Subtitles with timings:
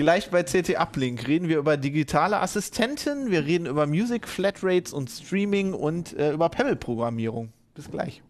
[0.00, 5.10] Gleich bei CT Uplink reden wir über digitale Assistenten, wir reden über Music Flatrates und
[5.10, 7.52] Streaming und äh, über Pebble-Programmierung.
[7.74, 8.22] Bis gleich.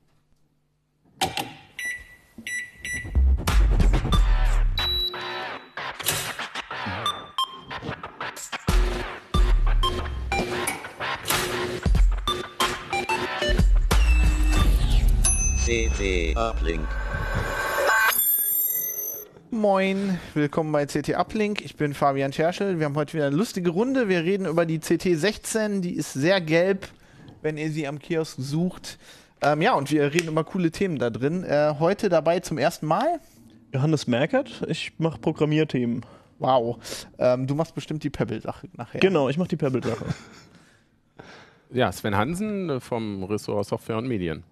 [15.65, 16.89] CT Uplink.
[19.53, 21.65] Moin, willkommen bei CT Uplink.
[21.65, 22.79] Ich bin Fabian Scherschel.
[22.79, 24.09] Wir haben heute wieder eine lustige Runde.
[24.09, 25.81] Wir reden über die CT16.
[25.81, 26.87] Die ist sehr gelb,
[27.43, 28.97] wenn ihr sie am Kiosk sucht.
[29.43, 31.43] Ähm, ja, und wir reden über coole Themen da drin.
[31.43, 33.19] Äh, heute dabei zum ersten Mal.
[33.75, 36.07] Johannes Merkert, ich mache Programmierthemen.
[36.39, 36.79] Wow.
[37.19, 39.01] Ähm, du machst bestimmt die Pebble-Sache nachher.
[39.01, 40.05] Genau, ich mache die Pebble-Sache.
[41.73, 44.43] Ja, Sven Hansen vom Ressort Software und Medien.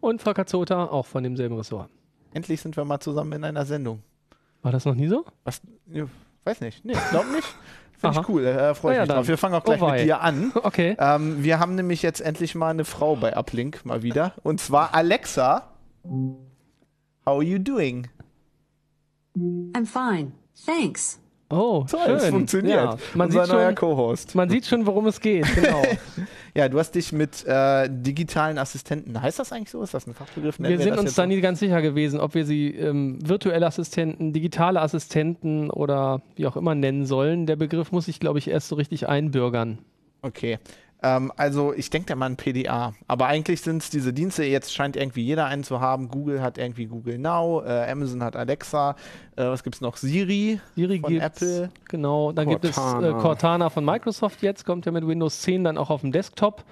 [0.00, 1.90] Und Volker Zota, auch von demselben Ressort.
[2.32, 4.02] Endlich sind wir mal zusammen in einer Sendung.
[4.62, 5.24] War das noch nie so?
[5.44, 5.60] Was?
[5.86, 6.04] Ja,
[6.44, 6.84] weiß nicht.
[6.84, 7.46] Nee, glaub nicht.
[7.98, 8.46] Finde ich cool.
[8.46, 9.16] Äh, Freue ich ja, mich dann.
[9.16, 9.28] drauf.
[9.28, 10.52] Wir fangen auch gleich Oh mit dir an.
[10.62, 10.96] Okay.
[11.00, 14.34] Ähm, wir haben nämlich jetzt endlich mal eine Frau bei Uplink mal wieder.
[14.44, 15.72] Und zwar Alexa.
[16.04, 16.36] How
[17.26, 18.08] are you doing?
[19.36, 20.32] I'm fine.
[20.64, 21.20] Thanks.
[21.50, 22.16] Oh, Toll, schön.
[22.16, 22.76] es funktioniert.
[22.76, 24.34] Ja, man, Unser sieht neuer schon, Co-Host.
[24.34, 25.46] man sieht schon, worum es geht.
[25.54, 25.82] Genau.
[26.54, 29.80] Ja, du hast dich mit äh, digitalen Assistenten, heißt das eigentlich so?
[29.80, 30.58] Ist das ein Fachbegriff?
[30.58, 31.28] Nennen wir sind das uns da so?
[31.28, 36.56] nie ganz sicher gewesen, ob wir sie ähm, virtuelle Assistenten, digitale Assistenten oder wie auch
[36.56, 37.46] immer nennen sollen.
[37.46, 39.78] Der Begriff muss sich, glaube ich, erst so richtig einbürgern.
[40.22, 40.58] Okay.
[41.02, 42.92] Ähm, also ich denke da mal an PDA.
[43.06, 46.08] Aber eigentlich sind es diese Dienste, jetzt scheint irgendwie jeder einen zu haben.
[46.08, 48.96] Google hat irgendwie Google Now, äh, Amazon hat Alexa,
[49.36, 49.96] äh, was gibt es noch?
[49.96, 51.70] Siri, Siri von gibt's, Apple.
[51.88, 53.20] Genau, dann gibt es äh, Cortana.
[53.20, 56.64] Cortana von Microsoft jetzt, kommt ja mit Windows 10 dann auch auf dem Desktop.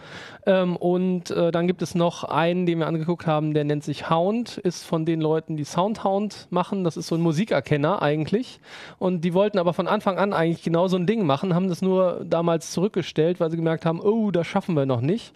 [0.47, 4.09] Ähm, und äh, dann gibt es noch einen, den wir angeguckt haben, der nennt sich
[4.09, 6.85] Hound, ist von den Leuten, die Soundhound machen.
[6.85, 8.61] Das ist so ein Musikerkenner eigentlich.
[8.99, 11.83] Und die wollten aber von Anfang an eigentlich genau so ein Ding machen, haben das
[11.83, 15.33] nur damals zurückgestellt, weil sie gemerkt haben, oh, das schaffen wir noch nicht.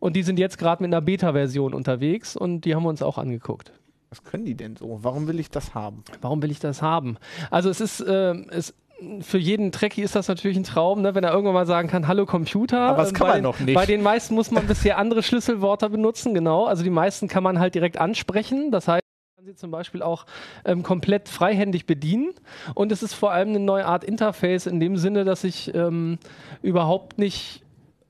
[0.00, 3.18] Und die sind jetzt gerade mit einer Beta-Version unterwegs und die haben wir uns auch
[3.18, 3.72] angeguckt.
[4.08, 4.98] Was können die denn so?
[5.02, 6.02] Warum will ich das haben?
[6.20, 7.16] Warum will ich das haben?
[7.50, 8.74] Also es ist, ähm, es,
[9.20, 12.06] für jeden Trekkie ist das natürlich ein Traum, ne, wenn er irgendwann mal sagen kann,
[12.06, 12.80] hallo Computer.
[12.80, 13.74] Aber das Ähm, kann bei man den, noch nicht.
[13.74, 16.66] Bei den meisten muss man bisher andere Schlüsselwörter benutzen, genau.
[16.66, 18.70] Also die meisten kann man halt direkt ansprechen.
[18.70, 20.26] Das heißt, man kann sie zum Beispiel auch
[20.64, 22.30] ähm, komplett freihändig bedienen.
[22.74, 26.18] Und es ist vor allem eine neue Art Interface in dem Sinne, dass ich ähm,
[26.62, 27.62] überhaupt nicht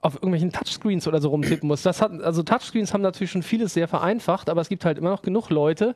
[0.02, 1.82] auf irgendwelchen Touchscreens oder so rumtippen muss.
[1.82, 5.10] Das hat, also Touchscreens haben natürlich schon vieles sehr vereinfacht, aber es gibt halt immer
[5.10, 5.94] noch genug Leute,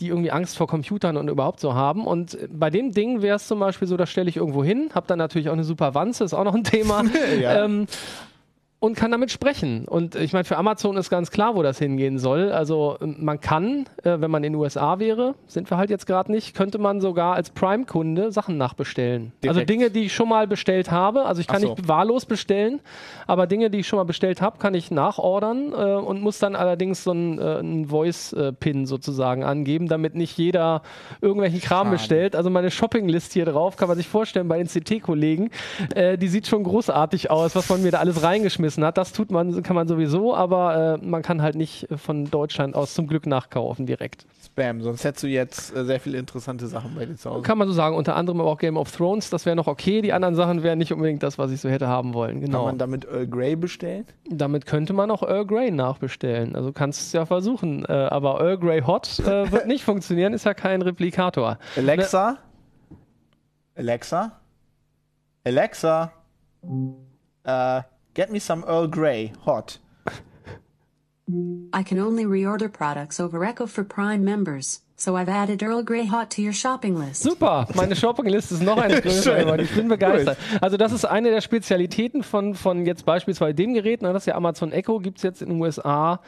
[0.00, 2.06] die irgendwie Angst vor Computern und überhaupt so haben.
[2.06, 5.06] Und bei dem Ding wäre es zum Beispiel so, das stelle ich irgendwo hin, habe
[5.06, 7.02] dann natürlich auch eine super Wanze, ist auch noch ein Thema.
[7.40, 7.64] Ja.
[7.64, 7.86] ähm,
[8.80, 9.86] und kann damit sprechen.
[9.86, 12.52] Und ich meine, für Amazon ist ganz klar, wo das hingehen soll.
[12.52, 16.06] Also ähm, man kann, äh, wenn man in den USA wäre, sind wir halt jetzt
[16.06, 19.32] gerade nicht, könnte man sogar als Prime-Kunde Sachen nachbestellen.
[19.42, 19.70] Also Direkt.
[19.70, 21.24] Dinge, die ich schon mal bestellt habe.
[21.24, 21.70] Also ich kann so.
[21.70, 22.80] nicht wahllos bestellen,
[23.26, 26.54] aber Dinge, die ich schon mal bestellt habe, kann ich nachordern äh, und muss dann
[26.54, 30.82] allerdings so einen, äh, einen Voice-Pin sozusagen angeben, damit nicht jeder
[31.20, 31.96] irgendwelchen Kram Schade.
[31.96, 32.36] bestellt.
[32.36, 35.50] Also meine Shopping-List hier drauf, kann man sich vorstellen bei den CT-Kollegen,
[35.96, 38.98] äh, die sieht schon großartig aus, was man mir da alles reingeschmissen hat.
[38.98, 42.94] Das tut man, kann man sowieso, aber äh, man kann halt nicht von Deutschland aus
[42.94, 44.26] zum Glück nachkaufen direkt.
[44.44, 47.42] Spam, sonst hättest du jetzt äh, sehr viele interessante Sachen bei dir zu Hause.
[47.42, 50.02] Kann man so sagen, unter anderem aber auch Game of Thrones, das wäre noch okay.
[50.02, 52.40] Die anderen Sachen wären nicht unbedingt das, was ich so hätte haben wollen.
[52.40, 52.64] Kann Genau.
[52.66, 54.04] man damit Earl Grey bestellen?
[54.28, 56.56] Damit könnte man auch Earl Grey nachbestellen.
[56.56, 57.84] Also kannst du es ja versuchen.
[57.84, 61.58] Äh, aber Earl Grey Hot äh, wird nicht funktionieren, ist ja kein Replikator.
[61.76, 62.38] Alexa?
[63.76, 64.32] Alexa?
[65.44, 66.12] Alexa?
[67.44, 67.82] Äh,
[68.18, 69.78] get me some Earl Grey, hot.
[71.72, 76.04] I can only reorder products over Echo for Prime members, so I've added Earl Grey
[76.06, 77.22] Hot to your shopping list.
[77.22, 79.38] Super, meine Shoppingliste ist noch eine größer Schön.
[79.44, 79.62] geworden.
[79.62, 80.36] Ich bin begeistert.
[80.60, 84.02] Also das ist eine der Spezialitäten von, von jetzt beispielsweise dem Gerät.
[84.02, 86.20] Ne, das ist ja Amazon Echo, gibt es jetzt in den USA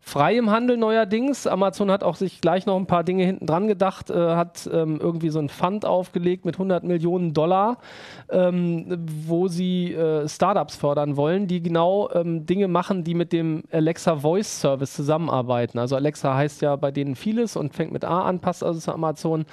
[0.00, 1.46] frei im Handel neuerdings.
[1.46, 4.98] Amazon hat auch sich gleich noch ein paar Dinge hinten dran gedacht, äh, hat ähm,
[5.00, 7.78] irgendwie so ein Fund aufgelegt mit 100 Millionen Dollar,
[8.30, 13.64] ähm, wo sie äh, Startups fördern wollen, die genau ähm, Dinge machen, die mit dem
[13.72, 15.78] Alexa Voice Service zusammenarbeiten.
[15.78, 18.92] Also Alexa heißt ja bei denen vieles und fängt mit A an, passt also zu
[18.92, 19.44] Amazon.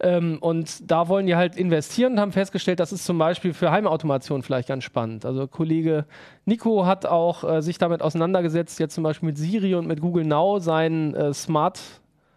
[0.00, 3.70] Ähm, und da wollen die halt investieren und haben festgestellt, das ist zum Beispiel für
[3.70, 5.24] Heimautomation vielleicht ganz spannend.
[5.24, 6.06] Also Kollege
[6.46, 10.24] Nico hat auch äh, sich damit auseinandergesetzt, jetzt zum Beispiel mit Siri und mit Google
[10.24, 11.80] Now seinen äh, Smart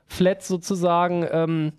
[0.07, 1.71] Flat sozusagen ähm,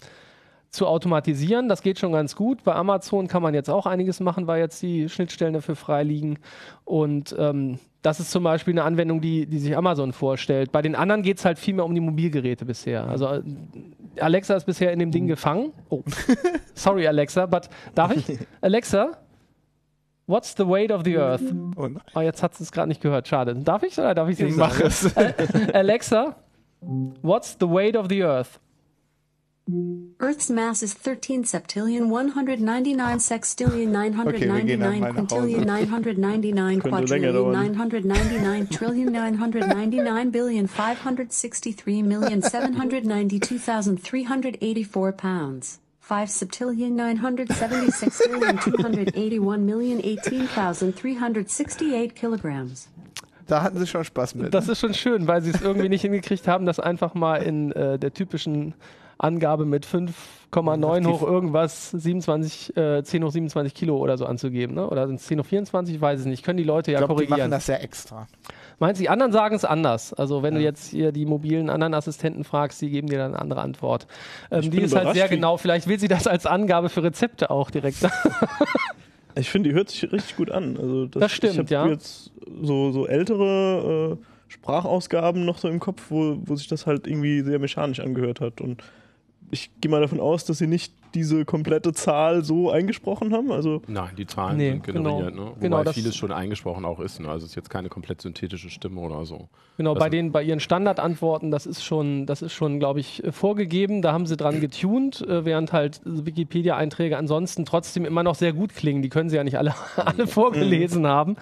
[0.71, 1.69] zu automatisieren.
[1.69, 2.63] Das geht schon ganz gut.
[2.63, 6.39] Bei Amazon kann man jetzt auch einiges machen, weil jetzt die Schnittstellen dafür frei liegen.
[6.85, 10.71] Und ähm, das ist zum Beispiel eine Anwendung, die, die sich Amazon vorstellt.
[10.71, 13.09] Bei den anderen geht es halt viel mehr um die Mobilgeräte bisher.
[13.09, 13.43] Also äh,
[14.21, 15.73] Alexa ist bisher in dem Ding gefangen.
[15.89, 16.05] Oh,
[16.75, 18.39] sorry Alexa, but darf ich?
[18.61, 19.19] Alexa,
[20.31, 21.43] what's the weight of the Earth?
[21.77, 22.01] Oh nein.
[22.15, 23.29] Oh, jetzt hat sie es gerade nicht gehört.
[23.29, 23.55] Schade.
[23.55, 24.87] Darf ich oder darf ich es nicht Mach sagen?
[24.87, 25.13] es.
[25.17, 25.35] Äh,
[25.73, 26.37] Alexa,
[27.23, 28.61] what's the weight of the Earth?
[30.19, 34.33] Earth's mass is 13 septillion 199 sextillion Okay, wir
[34.65, 35.67] gehen dann 999 mal nach quintillion Hause.
[35.67, 37.53] 999 Könnte länger quadrillion dauern.
[37.53, 45.81] 999 trillion 999 billion 563 million 792,384 pounds.
[46.11, 52.89] 5 septillion 976 billion 281 million 18,368 kilograms.
[53.47, 54.53] Da hatten sie schon Spaß mit.
[54.53, 57.71] Das ist schon schön, weil sie es irgendwie nicht hingekriegt haben, das einfach mal in
[57.73, 58.75] äh, der typischen
[59.19, 64.75] Angabe mit 5,9 hoch irgendwas 27, äh, 10 hoch 27 Kilo oder so anzugeben.
[64.75, 64.89] Ne?
[64.89, 65.95] Oder sind es 10 hoch 24?
[65.95, 66.45] Ich weiß es nicht.
[66.45, 67.53] Können die Leute ja ich glaube, die machen korrigieren.
[67.53, 68.27] das ja extra.
[68.81, 70.15] Meinst du, die anderen sagen es anders?
[70.15, 73.41] Also wenn du jetzt hier die mobilen anderen Assistenten fragst, die geben dir dann eine
[73.41, 74.07] andere Antwort.
[74.51, 75.59] Ähm, die ist halt sehr genau.
[75.59, 78.15] Vielleicht will sie das als Angabe für Rezepte auch direkt sagen.
[79.37, 80.77] Ich finde, die hört sich richtig gut an.
[80.77, 81.87] Also das, Das stimmt, ich hab ja.
[81.87, 82.33] jetzt
[82.63, 87.43] so, so ältere äh, Sprachausgaben noch so im Kopf, wo, wo sich das halt irgendwie
[87.43, 88.61] sehr mechanisch angehört hat.
[88.61, 88.83] Und
[89.53, 93.51] ich gehe mal davon aus, dass sie nicht diese komplette Zahl so eingesprochen haben.
[93.53, 95.45] Also Nein, die Zahlen Nee, sind generiert, genau.
[95.45, 95.51] ne?
[95.51, 97.21] Wobei Genau, das- vieles schon eingesprochen auch ist.
[97.21, 97.29] Ne?
[97.29, 99.49] Also es ist jetzt keine komplett synthetische Stimme oder so.
[99.77, 103.25] Genau, Also- bei den, bei ihren Standardantworten, das ist schon, das ist schon, glaube ich,
[103.25, 104.03] äh, vorgegeben.
[104.03, 108.75] Da haben sie dran getuned, äh, während halt Wikipedia-Einträge ansonsten trotzdem immer noch sehr gut
[108.75, 109.03] klingen.
[109.03, 111.37] Die können sie ja nicht alle, alle vorgelesen haben.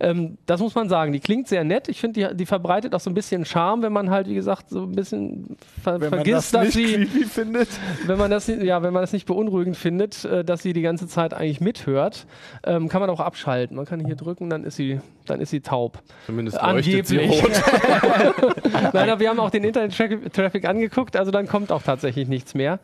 [0.00, 1.12] Ähm, das muss man sagen.
[1.12, 1.88] Die klingt sehr nett.
[1.88, 4.68] Ich finde, die, die verbreitet auch so ein bisschen Charme, wenn man halt, wie gesagt,
[4.70, 7.68] so ein bisschen ver Wenn man vergisst, das dass nicht sie, findet.
[8.06, 11.06] wenn man das, ja, wenn man das nicht beunruhigend findet, äh, dass sie die ganze
[11.08, 12.26] Zeit eigentlich mithört,
[12.64, 13.76] ähm, kann man auch abschalten.
[13.76, 16.02] Man kann hier drücken, dann ist sie, dann ist sie taub.
[16.26, 17.42] Zumindest leuchtet sie Angeblich.
[17.44, 17.62] rot.
[18.92, 22.78] Nein, aber wir haben auch den Internet-Traffic angeguckt, also dann kommt auch tatsächlich nichts mehr.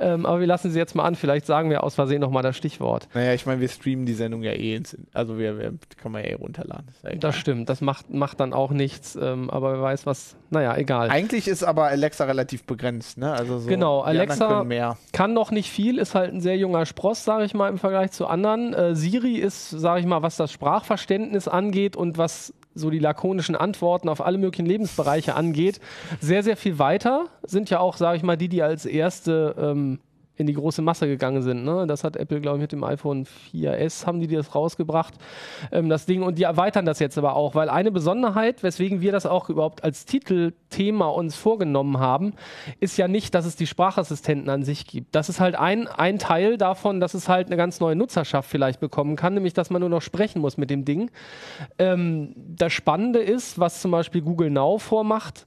[0.00, 2.56] Ähm, aber wir lassen sie jetzt mal an, vielleicht sagen wir aus Versehen nochmal das
[2.56, 3.08] Stichwort.
[3.14, 4.96] Naja, ich meine, wir streamen die Sendung ja eh ins.
[5.12, 6.86] Also wir, wir kann man ja eh runterladen.
[7.02, 7.14] Ja.
[7.16, 11.10] Das stimmt, das macht, macht dann auch nichts, ähm, aber wer weiß was, naja, egal.
[11.10, 13.32] Eigentlich ist aber Alexa relativ begrenzt, ne?
[13.32, 14.64] Also so, Genau, Alexa-.
[15.12, 18.12] Kann noch nicht viel, ist halt ein sehr junger Spross, sage ich mal, im Vergleich
[18.12, 18.72] zu anderen.
[18.72, 23.56] Äh, Siri ist, sage ich mal, was das Sprachverständnis angeht und was so die lakonischen
[23.56, 25.80] Antworten auf alle möglichen Lebensbereiche angeht,
[26.20, 27.24] sehr, sehr viel weiter.
[27.42, 29.98] Sind ja auch, sage ich mal, die, die als erste ähm,
[30.36, 31.64] in die große Masse gegangen sind.
[31.64, 31.86] Ne?
[31.86, 35.14] Das hat Apple, glaube ich, mit dem iPhone 4S haben die das rausgebracht,
[35.72, 36.22] ähm, das Ding.
[36.22, 39.82] Und die erweitern das jetzt aber auch, weil eine Besonderheit, weswegen wir das auch überhaupt
[39.82, 42.34] als Titelthema uns vorgenommen haben,
[42.80, 45.14] ist ja nicht, dass es die Sprachassistenten an sich gibt.
[45.14, 48.80] Das ist halt ein, ein Teil davon, dass es halt eine ganz neue Nutzerschaft vielleicht
[48.80, 51.10] bekommen kann, nämlich dass man nur noch sprechen muss mit dem Ding.
[51.78, 55.46] Ähm, das Spannende ist, was zum Beispiel Google Now vormacht,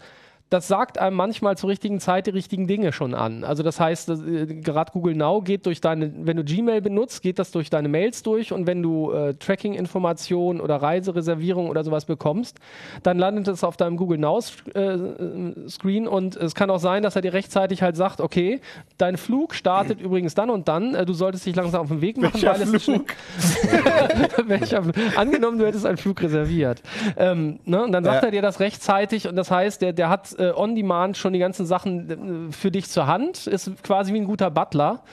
[0.50, 3.44] das sagt einem manchmal zur richtigen Zeit die richtigen Dinge schon an.
[3.44, 7.38] Also das heißt, äh, gerade Google Now geht durch deine, wenn du Gmail benutzt, geht
[7.38, 12.58] das durch deine Mails durch und wenn du äh, Tracking-Informationen oder Reisereservierung oder sowas bekommst,
[13.04, 14.40] dann landet es auf deinem Google Now
[14.74, 18.60] äh, Screen und es kann auch sein, dass er dir rechtzeitig halt sagt, okay,
[18.98, 22.18] dein Flug startet übrigens dann und dann, äh, du solltest dich langsam auf den Weg
[22.18, 23.06] machen, Welcher weil es ist Flug?
[24.48, 24.84] Welcher?
[25.16, 26.82] Angenommen, du hättest einen Flug reserviert.
[27.18, 27.84] Ähm, ne?
[27.84, 28.28] Und dann sagt Ja.
[28.28, 31.40] er dir das rechtzeitig und das heißt, der, der hat äh, on demand schon die
[31.40, 35.04] ganzen Sachen äh, für dich zur Hand, ist quasi wie ein guter Butler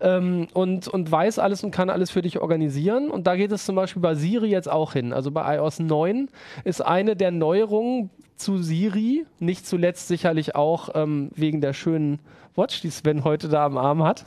[0.00, 3.10] ähm, und, und weiß alles und kann alles für dich organisieren.
[3.10, 5.12] Und da geht es zum Beispiel bei Siri jetzt auch hin.
[5.12, 6.28] Also bei iOS 9
[6.64, 12.18] ist eine der Neuerungen zu Siri, nicht zuletzt sicherlich auch ähm, wegen der schönen
[12.54, 14.24] Watch, die Sven heute da am Arm hat.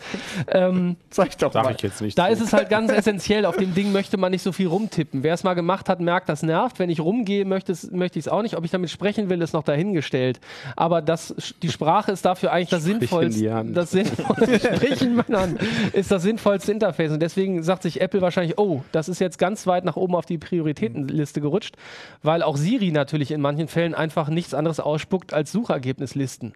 [0.47, 1.75] Ähm, Zeig doch Sag mal.
[1.75, 2.17] ich jetzt nicht.
[2.17, 2.33] da so.
[2.33, 3.45] ist es halt ganz essentiell.
[3.45, 5.21] Auf dem Ding möchte man nicht so viel rumtippen.
[5.21, 6.79] Wer es mal gemacht hat, merkt, das nervt.
[6.79, 8.57] Wenn ich rumgehe, möchte, möchte ich es auch nicht.
[8.57, 10.39] Ob ich damit sprechen will, ist noch dahingestellt.
[10.75, 13.53] Aber das, die Sprache ist dafür eigentlich das Sprich in die Sinnvollste.
[13.53, 13.77] Hand.
[13.77, 15.59] Das Sinnvollste, Sprechen an,
[15.93, 17.11] ist das sinnvollste Interface.
[17.11, 20.25] Und deswegen sagt sich Apple wahrscheinlich, oh, das ist jetzt ganz weit nach oben auf
[20.25, 21.75] die Prioritätenliste gerutscht,
[22.23, 26.53] weil auch Siri natürlich in manchen Fällen einfach nichts anderes ausspuckt als Suchergebnislisten.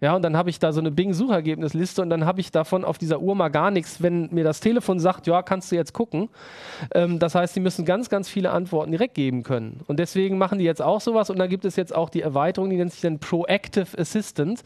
[0.00, 2.96] Ja, und dann habe ich da so eine Bing-Suchergebnisliste und dann habe ich davon auf
[2.96, 6.30] dieser Uhr mal gar nichts, wenn mir das Telefon sagt, ja, kannst du jetzt gucken.
[6.94, 9.80] Ähm, das heißt, die müssen ganz, ganz viele Antworten direkt geben können.
[9.86, 12.70] Und deswegen machen die jetzt auch sowas und da gibt es jetzt auch die Erweiterung,
[12.70, 14.62] die nennt sich dann Proactive Assistant.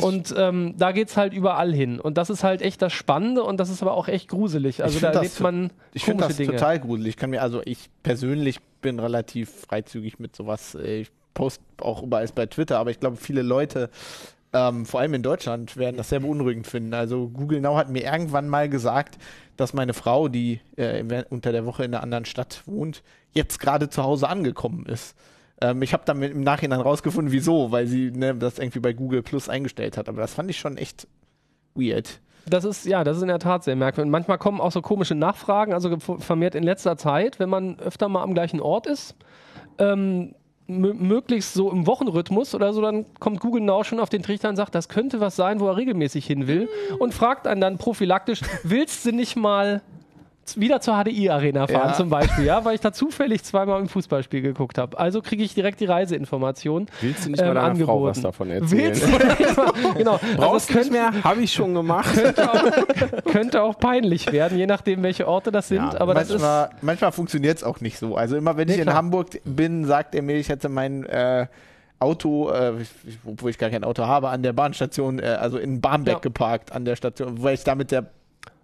[0.00, 2.00] Und ähm, da geht es halt überall hin.
[2.00, 4.82] Und das ist halt echt das Spannende und das ist aber auch echt gruselig.
[4.82, 6.52] Also Ich da erlebt man Ich finde das Dinge.
[6.52, 7.10] total gruselig.
[7.10, 10.74] Ich kann mir, also ich persönlich bin relativ freizügig mit sowas.
[10.74, 13.90] Ich poste auch überall bei Twitter, aber ich glaube, viele Leute,
[14.52, 16.94] ähm, vor allem in Deutschland, werden das sehr beunruhigend finden.
[16.94, 19.18] Also Google Now hat mir irgendwann mal gesagt,
[19.56, 23.02] dass meine Frau, die äh, unter der Woche in einer anderen Stadt wohnt,
[23.32, 25.14] jetzt gerade zu Hause angekommen ist.
[25.60, 29.22] Ähm, ich habe dann im Nachhinein rausgefunden, wieso, weil sie ne, das irgendwie bei Google
[29.22, 30.08] Plus eingestellt hat.
[30.08, 31.06] Aber das fand ich schon echt
[31.74, 32.20] weird.
[32.46, 34.10] Das ist, ja, das ist in der Tat sehr merkwürdig.
[34.10, 38.22] Manchmal kommen auch so komische Nachfragen, also vermehrt in letzter Zeit, wenn man öfter mal
[38.22, 39.14] am gleichen Ort ist,
[39.78, 40.34] ähm,
[40.70, 44.56] möglichst so im Wochenrhythmus oder so, dann kommt Google Now schon auf den Trichter und
[44.56, 48.40] sagt, das könnte was sein, wo er regelmäßig hin will und fragt einen dann prophylaktisch,
[48.62, 49.82] willst du nicht mal
[50.58, 51.92] wieder zur HDI-Arena fahren Ja.
[51.94, 54.98] zum Beispiel, ja, weil ich da zufällig zweimal im Fußballspiel geguckt habe.
[54.98, 56.86] Also kriege ich direkt die Reiseinformation.
[57.02, 58.94] Willst du nicht mal ähm, deiner Frau was davon erzählen?
[58.94, 59.08] Willst du
[59.44, 60.12] nicht mal, genau.
[60.14, 61.12] Also Brauchst du nicht mehr?
[61.22, 62.14] Habe ich schon gemacht.
[62.14, 65.92] könnte, auch, könnte auch peinlich werden, je nachdem, welche Orte das sind.
[65.92, 68.16] Ja, aber das ist manchmal manchmal funktioniert es auch nicht so.
[68.16, 68.96] Also immer wenn ich in klar.
[68.96, 71.46] Hamburg bin, sagt er mir, ich hätte mein äh,
[71.98, 75.80] Auto, äh, ich- obwohl ich gar kein Auto habe, an der Bahnstation, äh, also in
[75.82, 76.18] Barmbek Ja.
[76.20, 78.06] geparkt an der Station, weil ich da mit der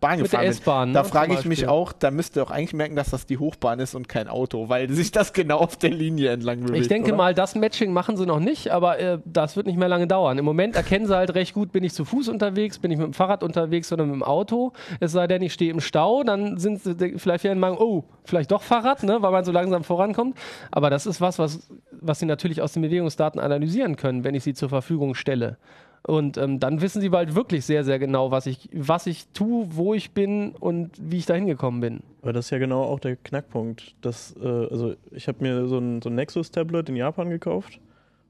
[0.01, 0.93] Bahn Mit der gefahren bin.
[0.93, 3.27] ne, Da zum frage ich mich auch, da müsst ihr auch eigentlich merken, dass das
[3.27, 6.83] die Hochbahn ist und kein Auto, weil sich das genau auf der Linie entlang bewegt.
[6.83, 7.17] Ich denke oder?
[7.17, 10.39] mal, das Matching machen sie noch nicht, aber äh, das wird nicht mehr lange dauern.
[10.39, 13.07] Im Moment erkennen sie halt recht gut, bin ich zu Fuß unterwegs, bin ich mit
[13.07, 14.73] dem Fahrrad unterwegs oder mit dem Auto.
[15.01, 18.05] Es sei denn, ich stehe im Stau, dann sind sie vielleicht wieder in Meinung, oh,
[18.25, 20.37] vielleicht doch Fahrrad, ne, weil man so langsam vorankommt.
[20.71, 24.45] Aber das ist was, was, was sie natürlich aus den Bewegungsdaten analysieren können, wenn ich
[24.45, 25.57] sie zur Verfügung stelle.
[26.07, 29.67] Und ähm, dann wissen sie bald wirklich sehr, sehr genau, was ich, was ich tue,
[29.71, 32.01] wo ich bin und wie ich da hingekommen bin.
[32.23, 33.97] Aber das ist ja genau auch der Knackpunkt.
[34.03, 37.81] Das, äh, also ich habe mir so ein, so ein Nexus-Tablet in Japan gekauft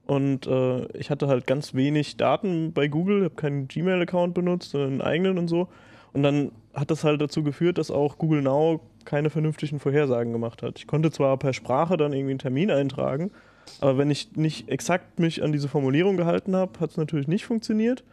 [0.07, 4.93] und äh, ich hatte halt ganz wenig Daten bei Google, habe keinen Gmail-Account benutzt, sondern
[4.93, 5.67] einen eigenen und so.
[6.13, 10.63] Und dann hat das halt dazu geführt, dass auch Google Now keine vernünftigen Vorhersagen gemacht
[10.63, 10.79] hat.
[10.79, 13.29] Ich konnte zwar per Sprache dann irgendwie einen Termin eintragen,
[13.81, 17.45] aber wenn ich nicht exakt mich an diese Formulierung gehalten habe, hat es natürlich nicht
[17.45, 18.03] funktioniert.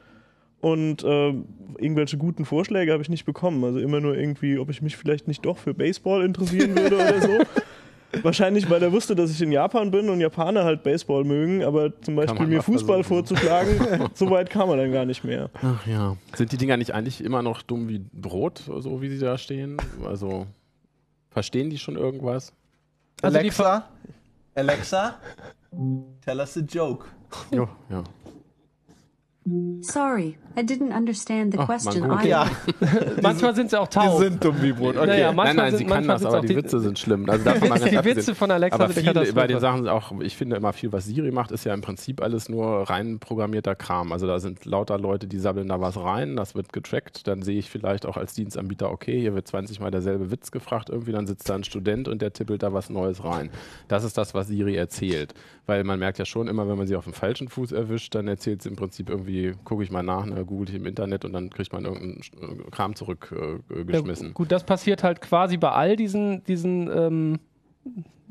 [0.61, 1.35] Und äh,
[1.79, 3.63] irgendwelche guten Vorschläge habe ich nicht bekommen.
[3.65, 7.21] Also immer nur irgendwie, ob ich mich vielleicht nicht doch für Baseball interessieren würde oder
[7.21, 7.39] so.
[8.23, 12.01] Wahrscheinlich, weil er wusste, dass ich in Japan bin und Japaner halt Baseball mögen, aber
[12.01, 13.27] zum Beispiel mir Fußball versuchen.
[13.27, 15.51] vorzuschlagen, so weit kam er dann gar nicht mehr.
[15.63, 16.17] Ach ja.
[16.35, 19.77] Sind die Dinger nicht eigentlich immer noch dumm wie Brot, so wie sie da stehen?
[20.05, 20.47] Also
[21.31, 22.53] verstehen die schon irgendwas?
[23.23, 23.51] Also die
[24.57, 25.19] Alexa,
[26.25, 27.07] tell us a joke.
[27.51, 28.05] Jo, ja.
[29.83, 32.27] Sorry, I didn't understand the Ach, question man.
[32.27, 32.51] Ja,
[33.23, 34.19] Manchmal sind sie auch die taub.
[34.19, 34.97] sind dumm wie Brot.
[34.97, 35.07] Okay.
[35.07, 36.99] Naja, Nein, manchmal nein, sind- sie kann manchmal das, aber auch die die- Witze sind
[36.99, 37.29] schlimm.
[37.29, 38.17] Also davon mal ganz die abgesehen.
[38.17, 39.61] Witze von Alexa aber viele, bei den.
[39.61, 42.89] Sachen auch, ich finde immer viel, was Siri macht, ist ja im Prinzip alles nur
[42.89, 44.13] rein programmierter Kram.
[44.13, 47.59] Also da sind lauter Leute, die sabbeln da was rein, das wird getrackt, dann sehe
[47.59, 51.27] ich vielleicht auch als Dienstanbieter, okay, hier wird 20 Mal derselbe Witz gefragt, irgendwie dann
[51.27, 53.51] sitzt da ein Student und der tippelt da was Neues rein.
[53.89, 55.35] Das ist das, was Siri erzählt.
[55.67, 58.29] Weil man merkt ja schon immer, wenn man sie auf dem falschen Fuß erwischt, dann
[58.29, 59.34] erzählt sie im Prinzip irgendwie,
[59.65, 62.71] gucke ich mal nach, ne, google ich im Internet und dann kriegt man irgendeinen äh,
[62.71, 64.31] Kram zurückgeschmissen.
[64.31, 67.39] Äh, gut, das passiert halt quasi bei all diesen, diesen ähm,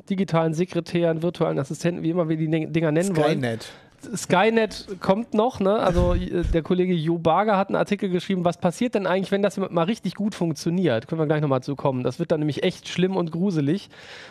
[0.09, 3.39] digitalen Sekretären, virtuellen Assistenten, wie immer wir die Dinger nennen wollen.
[3.39, 3.71] Skynet.
[4.15, 5.75] Skynet kommt noch, ne?
[5.75, 9.41] Also äh, der Kollege Jo Barger hat einen Artikel geschrieben, was passiert denn eigentlich, wenn
[9.41, 11.07] das mal richtig gut funktioniert?
[11.07, 12.03] Können wir gleich nochmal zu kommen.
[12.03, 13.89] Das wird dann nämlich echt schlimm und gruselig.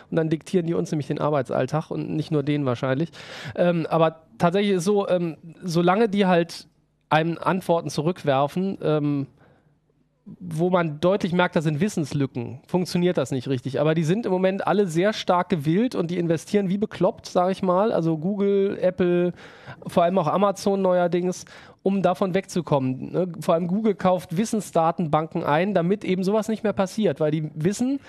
[0.09, 3.09] Und dann diktieren die uns nämlich den Arbeitsalltag und nicht nur den wahrscheinlich.
[3.55, 6.67] Ähm, aber tatsächlich ist so, ähm, solange die halt
[7.09, 9.27] einem Antworten zurückwerfen, ähm,
[10.25, 13.81] wo man deutlich merkt, da sind Wissenslücken, funktioniert das nicht richtig.
[13.81, 17.51] Aber die sind im Moment alle sehr stark gewillt und die investieren wie bekloppt, sage
[17.51, 17.91] ich mal.
[17.91, 19.33] Also Google, Apple,
[19.85, 21.43] vor allem auch Amazon neuerdings,
[21.83, 23.11] um davon wegzukommen.
[23.11, 23.27] Ne?
[23.39, 27.99] Vor allem Google kauft Wissensdatenbanken ein, damit eben sowas nicht mehr passiert, weil die wissen,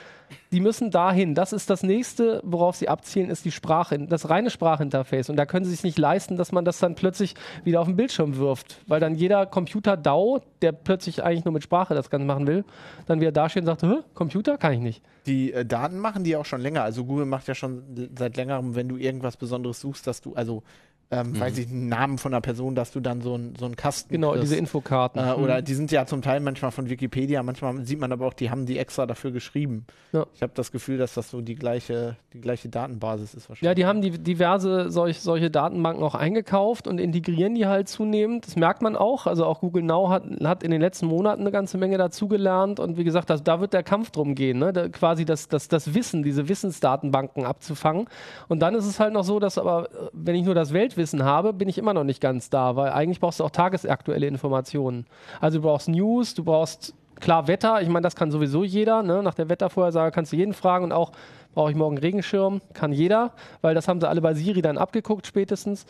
[0.53, 1.35] die müssen dahin.
[1.35, 5.29] Das ist das nächste, worauf sie abzielen, ist die Sprache, das reine Sprachinterface.
[5.29, 7.97] Und da können sie sich nicht leisten, dass man das dann plötzlich wieder auf den
[7.97, 12.47] Bildschirm wirft, weil dann jeder Computer-DAO, der plötzlich eigentlich nur mit Sprache das Ganze machen
[12.47, 12.65] will,
[13.07, 15.03] dann wieder dasteht und sagt, Hä, Computer kann ich nicht.
[15.27, 16.83] Die äh, Daten machen die auch schon länger.
[16.83, 20.63] Also Google macht ja schon seit längerem, wenn du irgendwas Besonderes suchst, dass du, also
[21.11, 23.77] ähm, weiß ich, einen Namen von einer Person, dass du dann so, ein, so einen
[23.77, 24.45] Kasten Genau, kriegst.
[24.45, 25.21] diese Infokarten.
[25.23, 25.65] Äh, oder Mhm.
[25.65, 28.67] die sind ja zum Teil manchmal von Wikipedia, manchmal sieht man aber auch, die haben
[28.67, 29.87] die extra dafür geschrieben.
[30.13, 30.27] Ja.
[30.35, 33.69] Ich habe das Gefühl, dass das so die gleiche, die gleiche Datenbasis ist wahrscheinlich.
[33.69, 38.47] Ja, die haben die, diverse solch, solche Datenbanken auch eingekauft und integrieren die halt zunehmend.
[38.47, 39.27] Das merkt man auch.
[39.27, 42.97] Also auch Google Now hat, hat in den letzten Monaten eine ganze Menge dazugelernt und
[42.97, 44.73] wie gesagt, das, da wird der Kampf drum gehen, ne?
[44.73, 48.07] da, quasi das, das, das Wissen, diese Wissensdatenbanken abzufangen.
[48.49, 51.25] Und dann ist es halt noch so, dass aber, äh, wenn ich nur das Weltwissen
[51.25, 55.07] habe, bin ich immer noch nicht ganz da, weil eigentlich brauchst du auch tagesaktuelle Informationen.
[55.41, 59.03] Also du brauchst News, du brauchst klar Wetter, ich meine, das kann sowieso jeder.
[59.03, 59.23] Ne?
[59.23, 61.13] Nach der Wettervorhersage kannst du jeden fragen und auch,
[61.55, 62.61] brauche ich morgen Regenschirm?
[62.73, 65.87] Kann jeder, weil das haben sie alle bei Siri dann abgeguckt spätestens.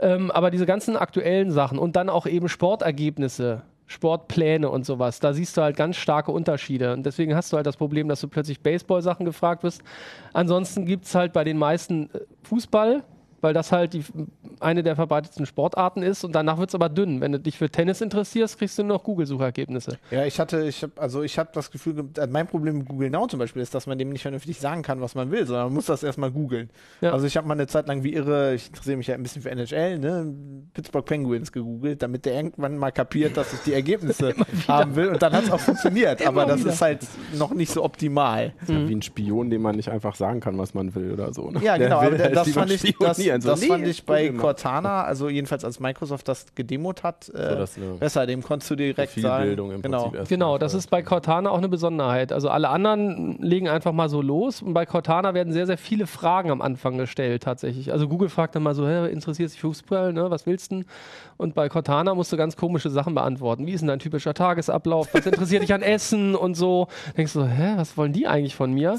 [0.00, 3.62] Ähm, aber diese ganzen aktuellen Sachen und dann auch eben Sportergebnisse.
[3.86, 6.94] Sportpläne und sowas, da siehst du halt ganz starke Unterschiede.
[6.94, 9.82] Und deswegen hast du halt das Problem, dass du plötzlich Baseball-Sachen gefragt wirst.
[10.32, 13.04] Ansonsten gibt es halt bei den meisten äh, Fußball,
[13.44, 14.02] weil das halt die,
[14.60, 17.20] eine der verbreitetsten Sportarten ist und danach wird es aber dünn.
[17.20, 19.98] Wenn du dich für Tennis interessierst, kriegst du nur noch Google-Suchergebnisse.
[20.10, 22.88] Ja, ich hatte, ich habe, also ich habe das Gefühl, ge- äh, mein Problem mit
[22.88, 25.46] Google Now zum Beispiel ist, dass man dem nicht vernünftig sagen kann, was man will,
[25.46, 26.70] sondern man muss das erstmal googeln.
[27.00, 27.12] Ja.
[27.12, 29.42] Also ich habe mal eine Zeit lang wie irre, ich interessiere mich ja ein bisschen
[29.42, 30.34] für NHL, ne,
[30.72, 34.34] Pittsburgh Penguins gegoogelt, damit der irgendwann mal kapiert, dass ich die Ergebnisse
[34.68, 36.70] haben will und dann hat es auch funktioniert, aber das wieder.
[36.72, 38.52] ist halt noch nicht so optimal.
[38.66, 41.50] Ja, wie ein Spion, dem man nicht einfach sagen kann, was man will oder so.
[41.50, 41.60] Ne?
[41.62, 43.40] Ja, genau, aber halt das fand ich, das, spionieren.
[43.42, 44.28] So, das nee, fand ich bei.
[44.30, 48.70] Cortana, also jedenfalls als Microsoft das gedemot hat, äh, So, das eine besser, dem konntest
[48.70, 50.02] du direkt sagen, im genau.
[50.02, 52.32] Prinzip erst Genau, das ist bei Cortana auch eine Besonderheit.
[52.32, 56.06] Also alle anderen legen einfach mal so los und bei Cortana werden sehr, sehr viele
[56.06, 57.92] Fragen am Anfang gestellt tatsächlich.
[57.92, 60.30] Also Google fragt dann mal so, Hä, interessiert sich Fußball, ne?
[60.30, 60.76] was willst du?
[60.76, 60.84] denn?
[61.36, 63.66] Und bei Cortana musst du ganz komische Sachen beantworten.
[63.66, 65.08] Wie ist denn dein typischer Tagesablauf?
[65.12, 66.88] Was interessiert dich an Essen und so?
[67.16, 68.98] Denkst du, hä, was wollen die eigentlich von mir?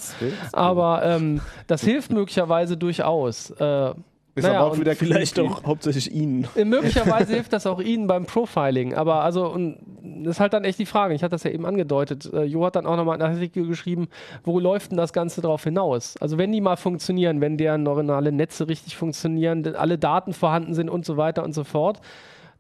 [0.51, 3.51] Aber ähm, das hilft möglicherweise durchaus.
[3.51, 3.91] Äh,
[4.35, 5.49] Ist naja, aber auch wieder Vielleicht creepy.
[5.49, 6.45] auch hauptsächlich Ihnen.
[6.55, 10.77] Möglicherweise hilft das auch Ihnen beim Profiling, aber also und das ist halt dann echt
[10.77, 11.13] die Frage.
[11.13, 12.29] Ich hatte das ja eben angedeutet.
[12.33, 14.07] Äh, Jo hat dann auch nochmal einen Artikel geschrieben,
[14.43, 16.15] wo läuft denn das Ganze drauf hinaus?
[16.19, 20.89] Also wenn die mal funktionieren, wenn deren neuronale Netze richtig funktionieren, alle Daten vorhanden sind
[20.89, 22.01] und so weiter und so fort,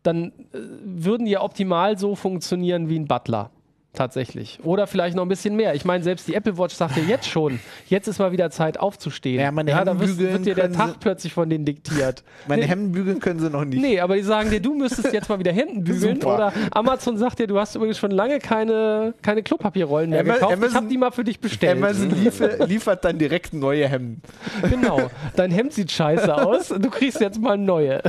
[0.03, 3.51] dann äh, würden die ja optimal so funktionieren wie ein Butler.
[3.95, 4.59] Tatsächlich.
[4.63, 5.73] Oder vielleicht noch ein bisschen mehr.
[5.75, 8.79] Ich meine, selbst die Apple Watch sagt ja jetzt schon, jetzt ist mal wieder Zeit
[8.79, 9.39] aufzustehen.
[9.41, 12.23] Ja, meine da Hemden wirst, bügeln wird dir der Tag sie- plötzlich von denen diktiert.
[12.47, 12.67] Meine Nee.
[12.67, 13.81] Hemden bügeln können sie noch nicht.
[13.81, 16.15] Nee, aber die sagen dir, du müsstest jetzt mal wieder Hemden bügeln.
[16.21, 16.35] Super.
[16.35, 20.51] Oder Amazon sagt dir, du hast übrigens schon lange keine, keine Klopapierrollen mehr Ama- gekauft.
[20.53, 21.77] ich Amazon- habe die mal für dich bestellt.
[21.77, 24.21] Amazon liefer, liefert dann direkt neue Hemden.
[24.69, 25.09] Genau.
[25.35, 26.69] Dein Hemd sieht scheiße aus.
[26.69, 28.01] Du kriegst jetzt mal neue.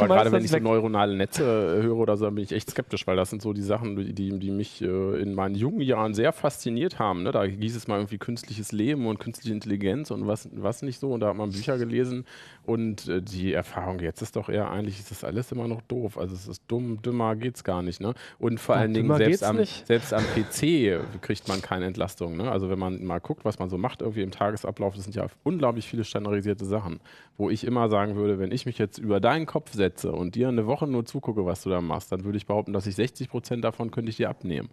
[0.00, 0.62] Aber gerade wenn ich so weg.
[0.62, 3.52] neuronale Netze äh, höre oder so, dann bin ich echt skeptisch, weil das sind so
[3.52, 4.86] die Sachen, die, die die mich äh,
[5.20, 7.22] in meinen jungen Jahren sehr fasziniert haben.
[7.22, 7.32] Ne?
[7.32, 11.12] Da hieß es mal irgendwie künstliches Leben und künstliche Intelligenz und was, was nicht so.
[11.12, 12.24] Und da hat man Bücher gelesen.
[12.66, 16.18] Und äh, die Erfahrung jetzt ist doch eher eigentlich, ist das alles immer noch doof.
[16.18, 18.00] Also es ist dumm, dümmer geht's gar nicht.
[18.00, 18.14] Ne?
[18.38, 19.86] Und vor allen Dingen selbst am, nicht.
[19.86, 22.36] selbst am PC kriegt man keine Entlastung.
[22.36, 22.50] Ne?
[22.50, 25.26] Also wenn man mal guckt, was man so macht irgendwie im Tagesablauf, das sind ja
[25.42, 27.00] unglaublich viele standardisierte Sachen,
[27.36, 30.48] wo ich immer sagen würde, wenn ich mich jetzt über deinen Kopf setze und dir
[30.48, 33.28] eine Woche nur zugucke, was du da machst, dann würde ich behaupten, dass ich 60
[33.28, 34.70] Prozent davon könnte ich dir abnehmen.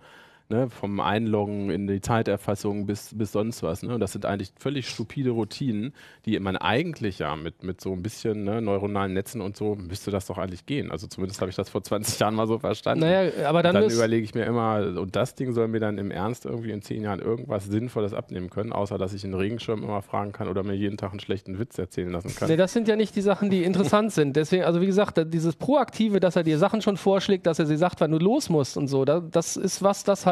[0.49, 3.83] Ne, vom Einloggen in die Zeiterfassung bis, bis sonst was.
[3.83, 3.93] Ne?
[3.93, 5.93] Und das sind eigentlich völlig stupide Routinen,
[6.25, 10.11] die man eigentlich ja mit, mit so ein bisschen ne, neuronalen Netzen und so müsste
[10.11, 10.91] das doch eigentlich gehen.
[10.91, 13.05] Also zumindest habe ich das vor 20 Jahren mal so verstanden.
[13.05, 16.11] Naja, aber dann, dann überlege ich mir immer, und das Ding soll mir dann im
[16.11, 20.01] Ernst irgendwie in zehn Jahren irgendwas Sinnvolles abnehmen können, außer dass ich einen Regenschirm immer
[20.01, 22.49] fragen kann oder mir jeden Tag einen schlechten Witz erzählen lassen kann.
[22.49, 24.35] Nee, das sind ja nicht die Sachen, die interessant sind.
[24.35, 27.77] Deswegen, also wie gesagt, dieses Proaktive, dass er dir Sachen schon vorschlägt, dass er sie
[27.77, 30.30] sagt, wann du los musst und so, da, das ist was, das halt,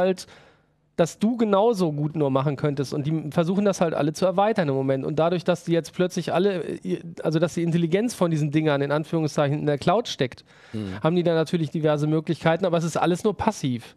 [0.99, 2.93] dass du genauso gut nur machen könntest.
[2.93, 5.05] Und die versuchen das halt alle zu erweitern im Moment.
[5.05, 6.79] Und dadurch, dass die jetzt plötzlich alle,
[7.23, 10.43] also dass die Intelligenz von diesen Dingern in Anführungszeichen in der Cloud steckt,
[11.01, 13.95] haben die da natürlich diverse Möglichkeiten, aber es ist alles nur passiv.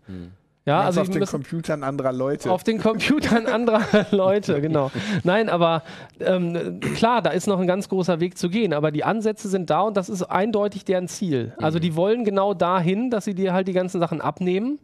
[0.65, 2.53] Ja, also auf den Computern anderer Leute.
[2.53, 4.93] auf den Computern anderer Leute, genau.
[5.25, 5.83] Nein, aber
[6.21, 9.71] ähm, klar, da ist noch ein ganz großer Weg zu gehen, aber die Ansätze sind
[9.71, 11.53] da und das ist eindeutig deren Ziel.
[11.57, 14.79] Also die wollen genau dahin, dass sie dir halt die ganzen Sachen abnehmen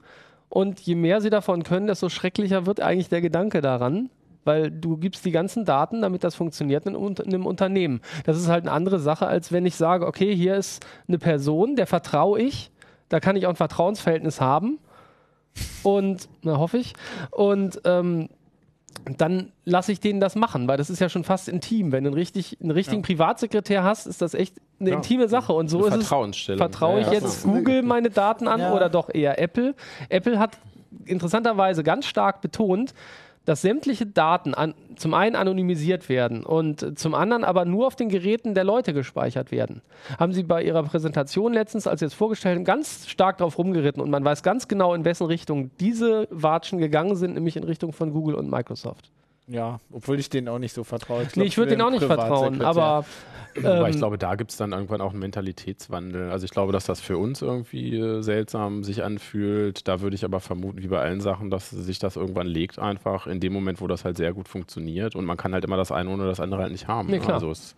[0.48, 4.10] und je mehr sie davon können, desto schrecklicher wird eigentlich der Gedanke daran.
[4.44, 8.00] Weil du gibst die ganzen Daten, damit das funktioniert in, einem Unternehmen.
[8.24, 11.76] Das ist halt eine andere Sache, als wenn ich sage, okay, hier ist eine Person,
[11.76, 12.70] der vertraue ich,
[13.10, 14.78] da kann ich auch ein Vertrauensverhältnis haben.
[15.82, 16.94] Und, na hoffe ich.
[17.30, 18.28] Und ähm,
[19.16, 21.92] dann lasse ich denen das machen, weil das ist ja schon fast intim.
[21.92, 24.96] Wenn du einen, richtig, einen richtigen Privatsekretär hast, ist das echt eine Ja.
[24.96, 25.52] intime Sache.
[25.52, 26.56] Und so Eine ist es.
[26.56, 27.54] Vertraue ich Ja, jetzt klar.
[27.54, 28.74] Google meine Daten an Ja.
[28.74, 29.74] oder doch eher Apple?
[30.08, 30.58] Apple hat
[31.04, 32.94] interessanterweise ganz stark betont,
[33.44, 38.10] dass sämtliche Daten an, zum einen anonymisiert werden und zum anderen aber nur auf den
[38.10, 39.80] Geräten der Leute gespeichert werden.
[40.18, 44.02] Haben sie bei ihrer Präsentation letztens, als sie es vorgestellt haben, ganz stark drauf rumgeritten
[44.02, 47.92] und man weiß ganz genau, in wessen Richtung diese Watschen gegangen sind, nämlich in Richtung
[47.94, 49.10] von Google und Microsoft.
[49.48, 51.26] Ja, obwohl ich denen auch nicht so vertraue.
[51.34, 53.04] nee, ich würde denen auch nicht vertrauen, aber
[53.64, 56.30] Aber ich ähm, glaube, da gibt es dann irgendwann auch einen Mentalitätswandel.
[56.30, 59.88] Also ich glaube, dass das für uns irgendwie äh, seltsam sich anfühlt.
[59.88, 63.26] Da würde ich aber vermuten, wie bei allen Sachen, dass sich das irgendwann legt einfach
[63.26, 65.14] in dem Moment, wo das halt sehr gut funktioniert.
[65.16, 67.08] Und man kann halt immer das eine ohne das andere halt nicht haben.
[67.08, 67.20] Nee, ne?
[67.20, 67.34] klar.
[67.34, 67.74] Also es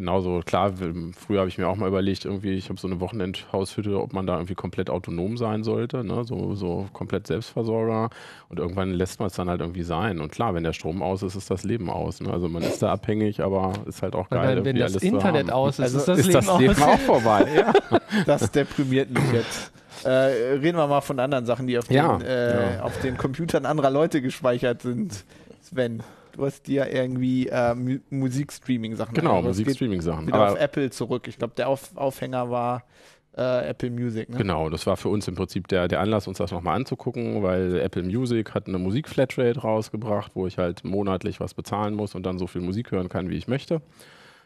[0.00, 0.72] genauso, klar,
[1.16, 4.26] früher habe ich mir auch mal überlegt, irgendwie, ich habe so eine Wochenendhaushütte, ob man
[4.26, 6.24] da irgendwie komplett autonom sein sollte, ne?
[6.24, 8.08] so, so komplett Selbstversorger.
[8.48, 10.20] Und irgendwann lässt man es dann halt irgendwie sein.
[10.20, 12.20] Und klar, wenn der Strom aus ist, ist das Leben aus.
[12.20, 12.32] Ne?
[12.32, 15.78] Also man ist da abhängig, aber ist halt auch geil, wenn, wenn das Internet aus
[15.78, 17.46] ist, Also ist das ist Leben das Leben auch vorbei.
[17.54, 17.72] Ja.
[18.26, 19.72] Das deprimiert mich jetzt.
[20.04, 22.82] Äh, reden wir mal von anderen Sachen, die auf, Ja, den, äh, ja.
[22.82, 25.24] auf den Computern anderer Leute gespeichert sind.
[25.62, 26.02] Sven,
[26.44, 30.26] hast dir irgendwie äh, Mu Musikstreaming-Sachen Genau, Musikstreaming-Sachen.
[30.26, 31.26] Wieder Aber auf Apple zurück.
[31.28, 32.84] Ich glaube, der auf Aufhänger war
[33.36, 34.28] äh, Apple Music.
[34.28, 34.36] Ne?
[34.36, 37.80] Genau, das war für uns im Prinzip der, der Anlass, uns das nochmal anzugucken, weil
[37.80, 42.38] Apple Music hat eine Musik-Flatrate rausgebracht, wo ich halt monatlich was bezahlen muss und dann
[42.38, 43.80] so viel Musik hören kann, wie ich möchte.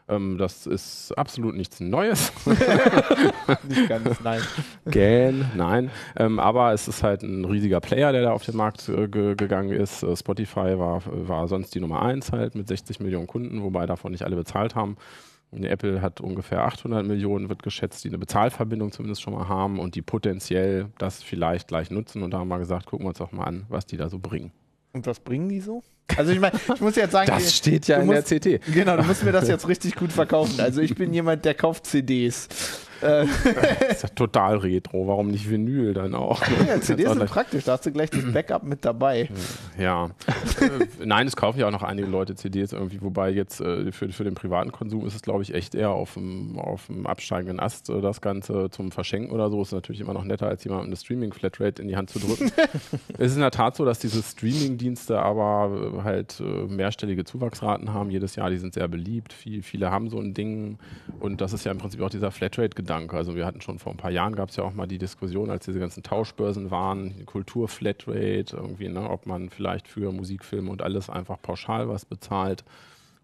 [0.07, 2.33] Ähm, das ist absolut nichts Neues.
[3.69, 4.43] Nicht ganz, nein.
[4.87, 5.91] Gähn, nein.
[6.17, 9.35] Ähm, aber es ist halt ein riesiger Player, der da auf den Markt äh, ge
[9.35, 10.03] gegangen ist.
[10.03, 14.13] Äh, Spotify war, war sonst die Nummer eins halt mit 60 Millionen Kunden, wobei davon
[14.13, 14.97] nicht alle bezahlt haben.
[15.53, 19.95] Apple hat ungefähr 800 Millionen, wird geschätzt, die eine Bezahlverbindung zumindest schon mal haben und
[19.95, 22.23] die potenziell das vielleicht gleich nutzen.
[22.23, 24.19] Und da haben wir gesagt, gucken wir uns doch mal an, was die da so
[24.19, 24.53] bringen.
[24.95, 25.83] Und was bringen die so?
[26.17, 28.61] Also ich meine, ich muss jetzt sagen, die- steht ja in musst- der CT.
[28.73, 30.61] Genau, du musst mir das jetzt richtig gut verkaufen.
[30.61, 32.49] Also ich bin jemand, der kauft CDs.
[33.05, 33.27] Äh,
[33.81, 35.07] Das ist ja total retro.
[35.07, 36.43] Warum nicht Vinyl dann auch?
[36.67, 39.29] ja, CDs sind praktisch, da hast du gleich das Backup mit dabei.
[39.79, 40.07] Ja.
[40.61, 44.11] Äh, Nein, es kaufen ja auch noch einige Leute CDs irgendwie, wobei jetzt äh, für,
[44.11, 47.61] für den privaten Konsum ist es, glaube ich, echt eher auf dem, auf dem absteigenden
[47.61, 49.63] Ast äh, das Ganze zum Verschenken oder so.
[49.63, 52.51] Ist natürlich immer noch netter, als jemandem eine Streaming-Flatrate in die Hand zu drücken.
[53.19, 57.93] es ist in der Tat so, dass diese Streaming-Dienste aber äh, halt äh, mehrstellige Zuwachsraten
[57.93, 58.51] haben jedes Jahr.
[58.51, 59.33] Die sind sehr beliebt.
[59.33, 60.79] Viel, viele haben so ein Ding
[61.21, 62.94] und das ist ja im Prinzip auch dieser Flatrate-Gedanke.
[63.11, 65.51] Also wir hatten schon vor ein paar Jahren gab es ja auch mal die Diskussion,
[65.51, 70.83] als diese ganzen Tauschbörsen waren, die Kultur-Flatrate, irgendwie, ne, ob man vielleicht für Musikfilme und
[70.83, 72.65] alles einfach pauschal was bezahlt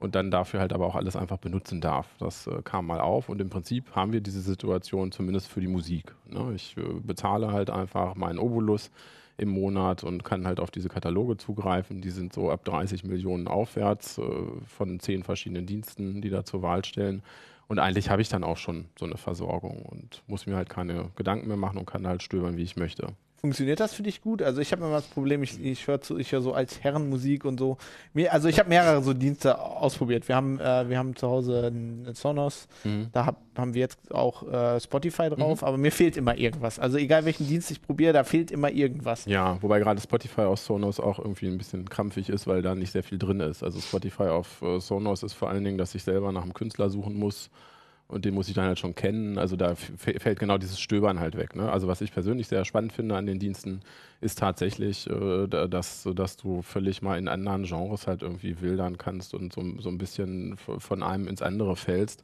[0.00, 2.08] und dann dafür halt aber auch alles einfach benutzen darf.
[2.18, 5.68] Das äh, kam mal auf und im Prinzip haben wir diese Situation zumindest für die
[5.68, 6.14] Musik.
[6.26, 6.52] Ne?
[6.54, 8.90] Ich äh, bezahle halt einfach meinen Obolus
[9.36, 12.00] im Monat und kann halt auf diese Kataloge zugreifen.
[12.00, 14.22] Die sind so ab 30 Millionen aufwärts äh,
[14.66, 17.22] von zehn verschiedenen Diensten, die da zur Wahl stellen.
[17.70, 21.12] Und eigentlich habe ich dann auch schon so eine Versorgung und muss mir halt keine
[21.14, 23.14] Gedanken mehr machen und kann halt stöbern, wie ich möchte.
[23.40, 24.42] Funktioniert das für dich gut?
[24.42, 27.58] Also ich habe immer das Problem, ich, ich höre ich hör so als Herrenmusik und
[27.58, 27.78] so.
[28.12, 30.28] Mir, also ich habe mehrere so Dienste ausprobiert.
[30.28, 32.68] Wir haben, äh, wir haben zu Hause einen Sonos,
[33.12, 36.78] da hab, haben wir jetzt auch äh, Spotify drauf, aber mir fehlt immer irgendwas.
[36.78, 39.24] Also egal welchen Dienst ich probiere, da fehlt immer irgendwas.
[39.24, 42.92] Ja, wobei gerade Spotify auf Sonos auch irgendwie ein bisschen krampfig ist, weil da nicht
[42.92, 43.62] sehr viel drin ist.
[43.62, 46.90] Also Spotify auf äh, Sonos ist vor allen Dingen, dass ich selber nach einem Künstler
[46.90, 47.48] suchen muss
[48.10, 49.38] und den muss ich dann halt schon kennen.
[49.38, 51.54] Also da fällt genau dieses Stöbern halt weg.
[51.56, 51.70] Ne?
[51.70, 53.80] Also was ich persönlich sehr spannend finde an den Diensten,
[54.20, 58.98] ist tatsächlich, äh, da- dass, dass du völlig mal in anderen Genres halt irgendwie wildern
[58.98, 62.22] kannst und so, so ein bisschen von einem ins andere fällst.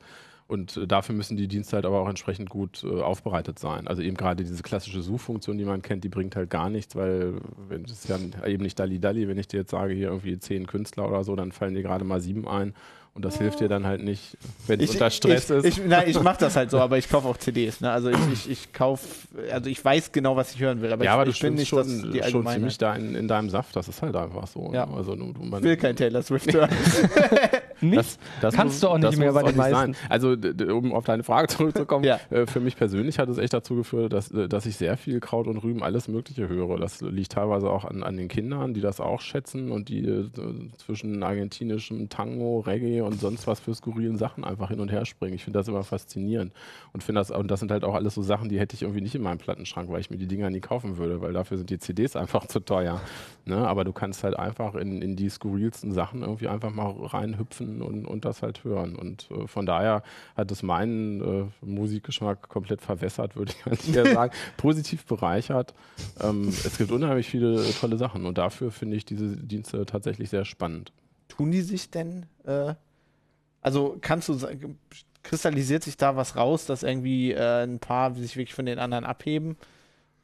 [0.49, 3.89] Und äh, dafür müssen die Dienste halt aber auch entsprechend gut äh, aufbereitet sein.
[3.89, 7.35] Also eben gerade diese klassische Suchfunktion, die man kennt, die bringt halt gar nichts, weil
[7.83, 10.67] das ist ja eben nicht Dalli Dalli, wenn ich dir jetzt sage, hier irgendwie zehn
[10.67, 12.75] Künstler oder so, dann fallen dir gerade mal sieben ein.
[13.17, 15.65] Und das hilft dir dann halt nicht, wenn es unter Stress ich, ist.
[15.65, 17.81] Ich, nein, ich mache das halt so, aber ich kaufe auch CDs.
[17.81, 17.91] Ne?
[17.91, 19.07] Also ich, ich, ich kaufe,
[19.51, 21.55] also ich weiß genau, was ich hören will, aber ja, ich, aber du ich bin
[21.55, 23.75] nicht schon, die schon ziemlich da in, in deinem Saft.
[23.75, 24.71] Das ist halt einfach so.
[24.75, 24.87] Ja.
[24.95, 26.69] Also, du, du, Ich will kein Taylor Swift hören.
[27.81, 27.97] Nicht?
[27.97, 29.95] Das, das Kannst muss, du auch nicht mehr bei den meisten.
[29.95, 29.97] Sein.
[30.09, 30.37] Also,
[30.73, 32.19] um auf deine Frage zurückzukommen, Ja.
[32.31, 35.21] äh, für mich persönlich hat es echt dazu geführt, dass, äh, dass ich sehr viel
[35.21, 36.79] Kraut und Rüben, alles Mögliche höre.
[36.79, 40.29] Das liegt teilweise auch an, an den Kindern, die das auch schätzen und die äh,
[40.79, 45.35] zwischen argentinischem Tango, Reggae und sonst was für skurrilen Sachen einfach hin und her springen.
[45.35, 46.53] Ich finde das immer faszinierend
[46.93, 49.01] und finde das, und das sind halt auch alles so Sachen, die hätte ich irgendwie
[49.01, 51.71] nicht in meinem Plattenschrank, weil ich mir die Dinger nie kaufen würde, weil dafür sind
[51.71, 53.01] die CDs einfach zu teuer.
[53.45, 53.57] Ne?
[53.57, 58.05] Aber du kannst halt einfach in, in die skurrilsten Sachen irgendwie einfach mal reinhüpfen und,
[58.07, 58.97] und das halt hören.
[58.97, 60.03] Und äh, von daher
[60.37, 64.33] hat es meinen äh, Musikgeschmack komplett verwässert, würde ich ganz eher sagen.
[64.57, 65.75] Positiv bereichert.
[66.21, 70.31] Ähm, es gibt unheimlich viele äh, tolle Sachen und dafür finde ich diese Dienste tatsächlich
[70.31, 70.93] sehr spannend.
[71.29, 72.75] Tun die sich denn, äh,
[73.61, 74.51] also kannst du, sa-
[75.23, 79.05] kristallisiert sich da was raus, dass irgendwie äh, ein paar sich wirklich von den anderen
[79.05, 79.57] abheben?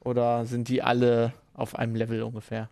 [0.00, 2.68] Oder sind die alle auf einem Level ungefähr?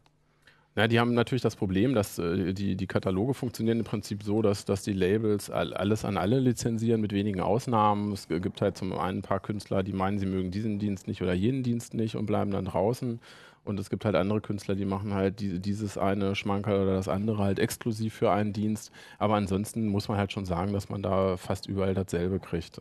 [0.76, 4.40] Ja, die haben natürlich das Problem, dass äh, die, die Kataloge funktionieren im Prinzip so,
[4.40, 8.12] dass, dass die Labels all, alles an alle lizenzieren, mit wenigen Ausnahmen.
[8.12, 11.22] Es gibt halt zum einen ein paar Künstler, die meinen, sie mögen diesen Dienst nicht
[11.22, 13.20] oder jenen Dienst nicht und bleiben dann draußen.
[13.64, 17.08] Und es gibt halt andere Künstler, die machen halt die, dieses eine Schmankerl oder das
[17.08, 18.92] andere halt exklusiv für einen Dienst.
[19.18, 22.80] Aber ansonsten muss man halt schon sagen, dass man da fast überall dasselbe kriegt.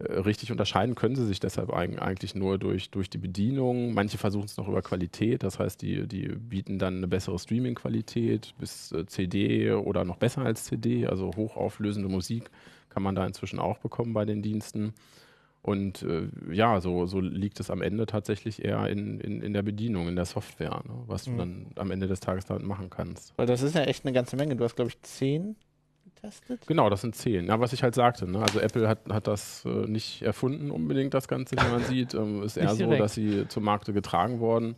[0.00, 3.94] Äh, Richtig unterscheiden können sie sich deshalb eig- eigentlich nur durch, durch die Bedienung.
[3.94, 8.54] Manche versuchen es noch über Qualität, das heißt, die, die bieten dann eine bessere Streaming-Qualität
[8.58, 12.50] bis äh, CD oder noch besser als CD, also hochauflösende Musik
[12.88, 14.94] kann man da inzwischen auch bekommen bei den Diensten.
[15.62, 19.62] Und äh, ja, so, so liegt es am Ende tatsächlich eher in, in, in der
[19.62, 21.36] Bedienung, in der Software, ne, was du Mhm.
[21.38, 23.34] dann am Ende des Tages damit machen kannst.
[23.36, 24.56] Weil das ist ja echt eine ganze Menge.
[24.56, 25.56] Du hast, glaube ich, zehn
[26.20, 26.66] getestet.
[26.66, 27.46] Genau, das sind zehn.
[27.46, 28.40] Ja, was ich halt sagte, ne?
[28.40, 32.14] also Apple hat, hat das äh, nicht erfunden unbedingt, das Ganze, wie man sieht.
[32.14, 34.76] Ähm, ist eher so, dass sie zum Markte getragen worden.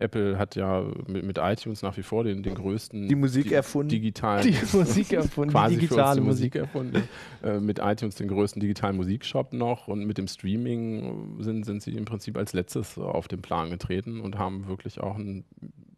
[0.00, 3.54] Apple hat ja mit, mit iTunes nach wie vor den, den größten Die Musik di-
[3.54, 3.90] erfunden.
[3.90, 6.54] digitalen Die Musik erfunden, die quasi für uns digitale die Musik.
[6.54, 7.08] Musik erfunden.
[7.44, 11.92] äh, mit iTunes den größten digitalen Musikshop noch und mit dem Streaming sind, sind sie
[11.92, 15.44] im Prinzip als letztes auf den Plan getreten und haben wirklich auch einen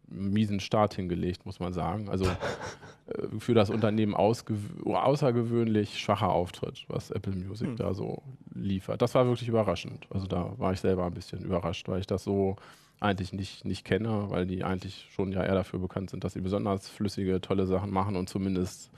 [0.07, 2.09] miesen Start hingelegt, muss man sagen.
[2.09, 2.25] Also
[3.07, 7.75] äh, für das Unternehmen außergewöhnlich schwacher Auftritt, was Apple Music Hm.
[7.77, 8.21] da so
[8.53, 9.01] liefert.
[9.01, 10.07] Das war wirklich überraschend.
[10.09, 12.55] Also da war ich selber ein bisschen überrascht, weil ich das so
[12.99, 16.41] eigentlich nicht, nicht kenne, weil die eigentlich schon ja eher dafür bekannt sind, dass sie
[16.41, 18.89] besonders flüssige, tolle Sachen machen und zumindest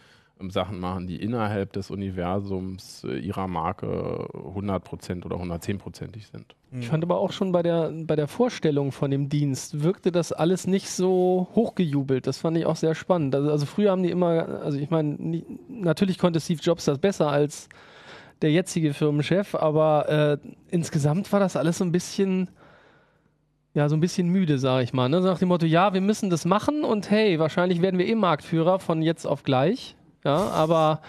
[0.49, 6.55] Sachen machen, die innerhalb des Universums äh, ihrer Marke 100% oder 110%ig sind.
[6.71, 10.31] Ich fand aber auch schon bei der, bei der Vorstellung von dem Dienst wirkte das
[10.31, 12.25] alles nicht so hochgejubelt.
[12.25, 13.35] Das fand ich auch sehr spannend.
[13.35, 17.29] Also, also früher haben die immer, also ich meine, natürlich konnte Steve Jobs das besser
[17.29, 17.67] als
[18.41, 22.49] der jetzige Firmenchef, aber äh, insgesamt war das alles so ein bisschen,
[23.73, 25.09] ja, so ein bisschen müde, sage ich mal.
[25.09, 25.21] Ne?
[25.21, 28.15] So nach dem Motto, ja, wir müssen das machen und hey, wahrscheinlich werden wir eh
[28.15, 29.97] Marktführer von jetzt auf gleich.
[30.23, 31.01] Ja, aber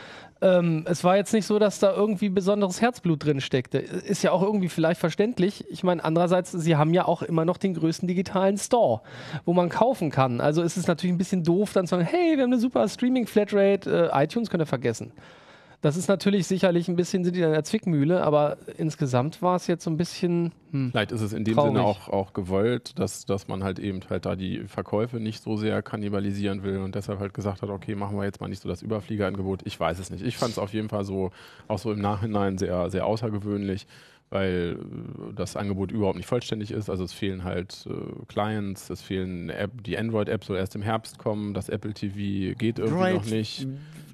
[0.42, 3.79] ähm, es war jetzt nicht so, dass da irgendwie besonderes Herzblut drin steckte.
[3.79, 5.64] Ist ja auch irgendwie vielleicht verständlich.
[5.68, 9.03] Ich meine, andererseits, sie haben ja auch immer noch den größten digitalen Store,
[9.44, 10.40] wo man kaufen kann.
[10.40, 12.88] Also ist es natürlich ein bisschen doof, dann zu sagen, hey, wir haben eine super
[12.88, 15.12] Streaming-Flatrate, äh, iTunes könnt ihr vergessen.
[15.82, 19.66] Das ist natürlich sicherlich ein bisschen, sind die in der Zwickmühle, aber insgesamt war es
[19.66, 20.90] jetzt so ein bisschen, hm.
[20.90, 21.72] Vielleicht ist es in dem Traurig.
[21.72, 25.56] Sinne auch, auch gewollt, dass, dass man halt eben halt da die Verkäufe nicht so
[25.56, 28.68] sehr kannibalisieren will und deshalb halt gesagt hat, okay, machen wir jetzt mal nicht so
[28.68, 29.62] das Überfliegerangebot.
[29.64, 30.22] Ich weiß es nicht.
[30.24, 31.30] Ich fand es auf jeden Fall so,
[31.66, 33.86] auch so im Nachhinein sehr, sehr außergewöhnlich,
[34.28, 36.90] weil äh, das Angebot überhaupt nicht vollständig ist.
[36.90, 37.92] Also es fehlen halt äh,
[38.28, 42.78] Clients, es fehlen App, die Android-App soll erst im Herbst kommen, das Apple TV geht
[42.78, 43.14] irgendwie Right.
[43.14, 43.66] noch nicht.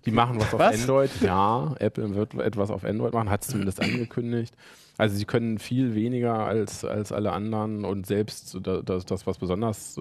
[0.07, 0.81] Die machen was auf Was?
[0.81, 1.11] Android.
[1.21, 4.55] Ja, Apple wird etwas auf Android machen, hat es zumindest angekündigt.
[4.99, 9.37] Also sie können viel weniger als, als alle anderen und selbst da- das, das was
[9.37, 10.01] besonders äh,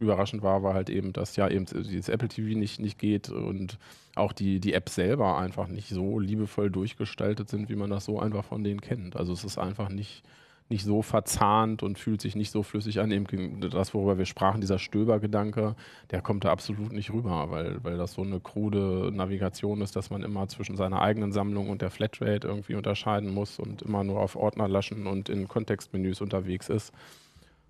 [0.00, 3.76] überraschend war, war halt eben, dass ja eben dieses Apple TV nicht, nicht geht und
[4.14, 8.18] auch die, die Apps selber einfach nicht so liebevoll durchgestaltet sind, wie man das so
[8.18, 9.14] einfach von denen kennt.
[9.14, 10.22] Also es ist einfach nicht,
[10.70, 13.10] nicht so verzahnt und fühlt sich nicht so flüssig an.
[13.10, 15.74] Eben das, worüber wir sprachen, dieser Stöbergedanke,
[16.10, 20.10] der kommt da absolut nicht rüber, weil, weil das so eine krude Navigation ist, dass
[20.10, 24.20] man immer zwischen seiner eigenen Sammlung und der Flatrate irgendwie unterscheiden muss und immer nur
[24.20, 26.92] auf Ordner laschen und in Kontextmenüs unterwegs ist.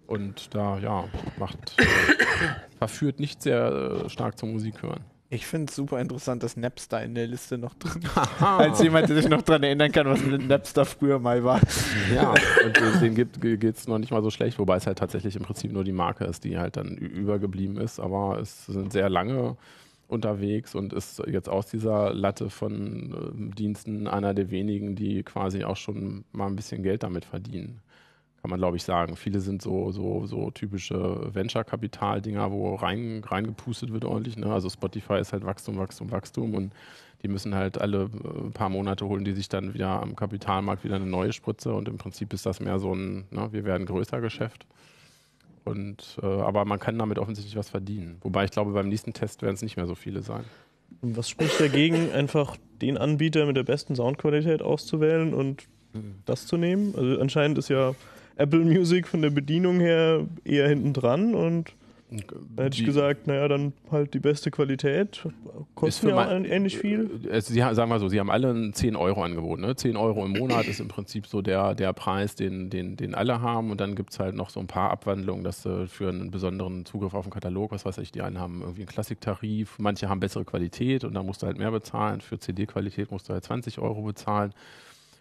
[0.06, 1.04] Und da, ja,
[1.38, 1.76] macht,
[2.78, 5.04] verführt nicht sehr äh, stark zum Musik hören.
[5.30, 8.42] Ich finde es super interessant, dass Napster in der Liste noch drin ist.
[8.42, 11.60] Als jemand, der sich noch dran erinnern kann, was mit Napster früher mal war.
[12.14, 12.32] Ja,
[12.64, 15.42] und den- den geht es noch nicht mal so schlecht, wobei es halt tatsächlich im
[15.42, 18.00] Prinzip nur die Marke ist, die halt dann übergeblieben ist.
[18.00, 19.56] Aber es sind sehr lange
[20.06, 25.64] unterwegs und ist jetzt aus dieser Latte von ähm, Diensten einer der wenigen, die quasi
[25.64, 27.82] auch schon mal ein bisschen Geld damit verdienen.
[28.40, 29.16] Kann man, glaube ich, sagen.
[29.16, 34.36] Viele sind so, so, so typische Venture-Kapital-Dinger, wo rein, reingepustet wird ordentlich.
[34.36, 34.46] Ne?
[34.46, 36.72] Also Spotify ist halt Wachstum, Wachstum, Wachstum und
[37.22, 40.96] die müssen halt alle äh, paar Monate holen, die sich dann wieder am Kapitalmarkt wieder
[40.96, 44.20] eine neue Spritze und im Prinzip ist das mehr so ein, ne, wir werden größer
[44.20, 44.66] Geschäft.
[45.64, 48.18] Und, äh, aber man kann damit offensichtlich was verdienen.
[48.22, 50.44] Wobei ich glaube, beim nächsten Test werden es nicht mehr so viele sein.
[51.02, 55.64] Und was spricht dagegen, einfach den Anbieter mit der besten Soundqualität auszuwählen und
[56.24, 56.94] das zu nehmen?
[56.96, 57.94] Also anscheinend ist ja
[58.38, 61.74] Apple Music von der Bedienung her eher hinten dran und
[62.56, 65.26] da hätte ich Die- gesagt, naja, dann halt die beste Qualität.
[65.74, 67.10] Kosten für ja auch ähnlich viel.
[67.28, 69.60] Äh, Also sie, sagen wir so, sie haben alle ein 10 Euro Angebot.
[69.60, 69.76] Ne?
[69.76, 73.42] 10 Euro im Monat ist im Prinzip so der, der Preis, den, den, den alle
[73.42, 73.70] haben.
[73.70, 76.86] Und dann gibt es halt noch so ein paar Abwandlungen, dass du für einen besonderen
[76.86, 80.20] Zugriff auf den Katalog, was weiß ich, die einen haben irgendwie einen Klassiktarif, manche haben
[80.20, 82.22] bessere Qualität und da musst du halt mehr bezahlen.
[82.22, 84.54] Für CD-Qualität musst du halt 20 Euro bezahlen.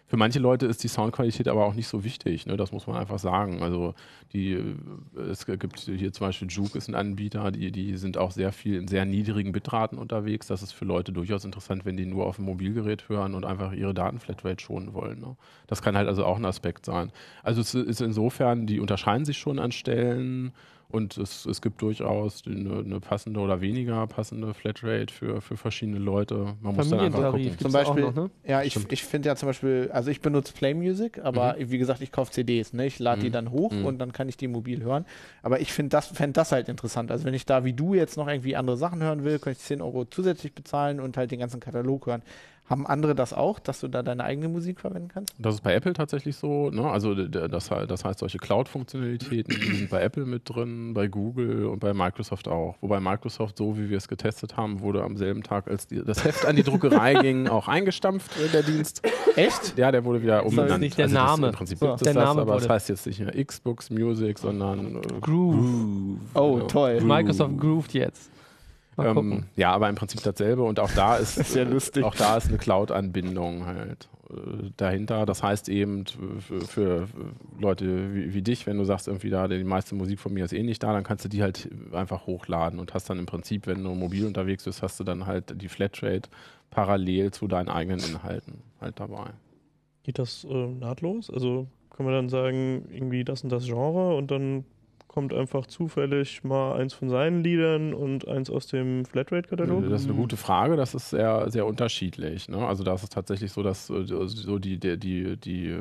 [0.08, 2.56] Für manche Leute ist die Soundqualität aber auch nicht so wichtig, ne?
[2.56, 3.62] das muss man einfach sagen.
[3.62, 3.94] Also
[4.32, 8.30] die, äh, es gibt hier zum Beispiel Juke ist ein Anbieter, die, die sind auch
[8.30, 10.46] sehr viel in sehr niedrigen Bitraten unterwegs.
[10.46, 13.72] Das ist für Leute durchaus interessant, wenn die nur auf dem Mobilgerät hören und einfach
[13.72, 15.20] ihre Datenflatrate schonen wollen.
[15.20, 15.36] Ne?
[15.66, 17.12] Das kann halt also auch ein Aspekt sein.
[17.42, 20.52] Also es ist insofern, die unterscheiden sich schon an Stellen
[20.90, 25.98] und es, es gibt durchaus eine, eine passende oder weniger passende Flatrate für, für verschiedene
[25.98, 26.54] Leute.
[26.62, 27.58] Man muss dann einfach gucken.
[27.58, 28.30] Zum Beispiel, auch noch, ne?
[28.46, 32.00] ja, ich, ich finde ja zum Beispiel, also ich benutze Play Music, aber wie gesagt,
[32.00, 32.86] ich kaufe CDs, ne?
[32.86, 33.32] Ich lade die Mhm.
[33.32, 33.84] dann hoch Mhm.
[33.84, 35.04] und dann kann ich die mobil hören.
[35.42, 37.10] Aber ich finde das, fände das halt interessant.
[37.10, 39.64] Also wenn ich da wie du jetzt noch irgendwie andere Sachen hören will, könnte ich
[39.66, 42.22] 10 Euro zusätzlich bezahlen und halt den ganzen Katalog hören.
[42.68, 45.32] Haben andere das auch, dass du da deine eigene Musik verwenden kannst?
[45.38, 46.68] Das ist bei Apple tatsächlich so.
[46.70, 46.84] Ne?
[46.88, 51.94] Also das, das heißt, solche Cloud-Funktionalitäten sind bei Apple mit drin, bei Google und bei
[51.94, 52.76] Microsoft auch.
[52.80, 56.24] Wobei Microsoft, so wie wir es getestet haben, wurde am selben Tag, als die, das
[56.24, 59.02] Heft an die Druckerei ging, auch eingestampft, äh, der Dienst.
[59.36, 59.78] Echt?
[59.78, 60.80] Ja, der wurde wieder ist umbenannt.
[60.80, 61.48] nicht der das, Name.
[61.48, 63.44] Im Prinzip So, gibt es der das, Name aber es wurde- heißt jetzt nicht mehr
[63.44, 66.18] Xbox Music, sondern äh, Groove.
[66.34, 66.64] Oh, Ja.
[66.66, 67.00] toll.
[67.00, 68.30] Microsoft grooved jetzt.
[68.98, 72.04] Ähm, ja, aber im Prinzip dasselbe und auch da ist, ist ja äh, lustig.
[72.04, 75.24] auch da ist eine Cloud-Anbindung halt äh, dahinter.
[75.26, 77.08] Das heißt eben äh, für, für
[77.58, 80.52] Leute wie, wie dich, wenn du sagst irgendwie da die meiste Musik von mir ist
[80.52, 83.66] eh nicht da, dann kannst du die halt einfach hochladen und hast dann im Prinzip,
[83.66, 86.28] wenn du mobil unterwegs bist, hast du dann halt die Flatrate
[86.70, 89.30] parallel zu deinen eigenen Inhalten halt dabei.
[90.02, 91.30] Geht das äh, nahtlos?
[91.30, 94.64] Also kann man dann sagen, irgendwie das und das Genre und dann
[95.08, 99.88] kommt einfach zufällig mal eins von seinen Liedern und eins aus dem Flatrate-Katalog?
[99.88, 100.76] Das ist eine gute Frage.
[100.76, 102.48] Das ist sehr, sehr unterschiedlich.
[102.48, 102.58] Ne?
[102.58, 105.76] Also da ist es tatsächlich so, dass äh, so die, die, die, die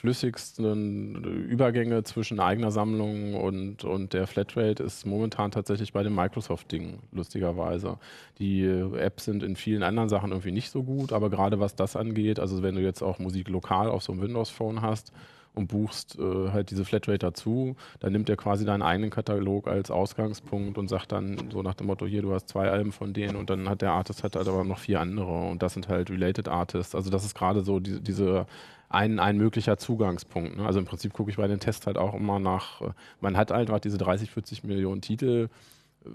[0.00, 7.00] flüssigsten Übergänge zwischen eigener Sammlung und, und der Flatrate ist momentan tatsächlich bei dem Microsoft-Ding,
[7.12, 7.98] lustigerweise.
[8.38, 11.96] Die Apps sind in vielen anderen Sachen irgendwie nicht so gut, aber gerade was das
[11.96, 15.12] angeht, also wenn du jetzt auch Musik lokal auf so einem Windows-Phone hast,
[15.52, 19.90] und buchst äh, halt diese Flatrate dazu, dann nimmt er quasi deinen eigenen Katalog als
[19.90, 23.34] Ausgangspunkt und sagt dann so nach dem Motto, hier, du hast zwei Alben von denen
[23.34, 26.08] und dann hat der Artist halt, halt aber noch vier andere und das sind halt
[26.08, 26.94] Related Artists.
[26.94, 28.46] Also das ist gerade so die, diese
[28.90, 30.56] ein, ein möglicher Zugangspunkt.
[30.56, 30.66] Ne?
[30.66, 33.52] Also im Prinzip gucke ich bei den Tests halt auch immer nach, äh, man hat
[33.52, 35.48] einfach diese 30, 40 Millionen Titel.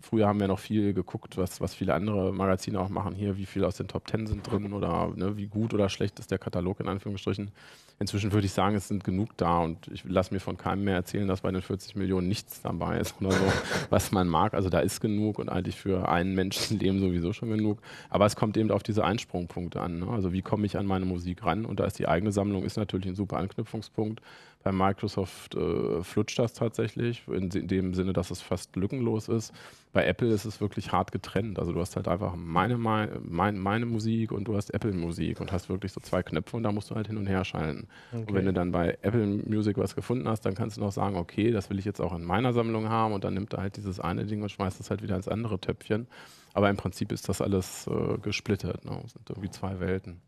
[0.02, 3.46] Früher haben wir noch viel geguckt, was, was viele andere Magazine auch machen hier, wie
[3.46, 6.40] viel aus den Top Ten sind drin oder ne, wie gut oder schlecht ist der
[6.40, 7.52] Katalog in Anführungsstrichen.
[7.98, 10.96] Inzwischen würde ich sagen, es sind genug da und ich lasse mir von keinem mehr
[10.96, 13.46] erzählen, dass bei den 40 Millionen nichts dabei ist oder so,
[13.90, 14.54] was man mag.
[14.54, 17.80] Also da ist genug und eigentlich für einen Menschenleben sowieso schon genug.
[18.10, 20.00] Aber es kommt eben auf diese Einsprungpunkte an.
[20.00, 20.10] Ne?
[20.10, 21.64] Also wie komme ich an meine Musik ran?
[21.64, 24.22] Und da ist die eigene Sammlung ist natürlich ein super Anknüpfungspunkt.
[24.66, 29.54] Bei Microsoft äh, flutscht das tatsächlich, in, in dem Sinne, dass es fast lückenlos ist.
[29.94, 31.60] Bei Apple ist es wirklich hart getrennt.
[31.60, 35.70] Also du hast halt einfach meine, meine, meine, Musik und du hast Apple-Musik und hast
[35.70, 37.88] wirklich so zwei Knöpfe und da musst du halt hin und her schalten.
[38.12, 41.16] Und wenn du dann bei Apple Music was gefunden hast, dann kannst du noch sagen,
[41.16, 43.78] okay, das will ich jetzt auch in meiner Sammlung haben und dann nimmt er halt
[43.78, 46.08] dieses eine Ding und schmeißt es halt wieder ins andere Töpfchen.
[46.56, 48.84] Aber im Prinzip ist das alles äh, gesplittert.
[48.84, 49.00] Ne?
[49.06, 50.22] Es sind irgendwie zwei Welten.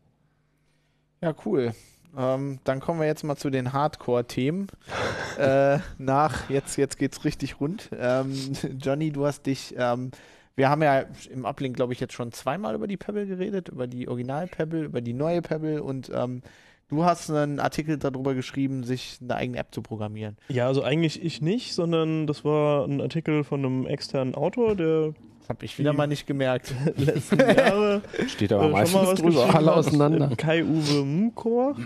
[1.20, 1.74] Ja, cool.
[2.16, 4.68] Ähm, dann kommen wir jetzt mal zu den Hardcore-Themen.
[5.38, 7.90] äh, nach, jetzt, jetzt geht's richtig rund.
[7.98, 8.34] Ähm,
[8.80, 10.10] Johnny, du hast dich, ähm,
[10.56, 13.86] wir haben ja im Uplink, glaube ich, jetzt schon zweimal über die Pebble geredet, über
[13.86, 16.42] die Original-Pebble, über die neue Pebble und ähm,
[16.88, 20.36] du hast einen Artikel darüber geschrieben, sich eine eigene App zu programmieren.
[20.48, 25.14] Ja, also eigentlich ich nicht, sondern das war ein Artikel von einem externen Autor, der
[25.48, 26.74] Habe ich wieder mal nicht gemerkt.
[26.96, 29.54] letzten Jahre Steht aber äh, meistens mal was drüber.
[29.54, 30.30] Alle auseinander.
[30.36, 31.76] Kai-Uwe Mukor.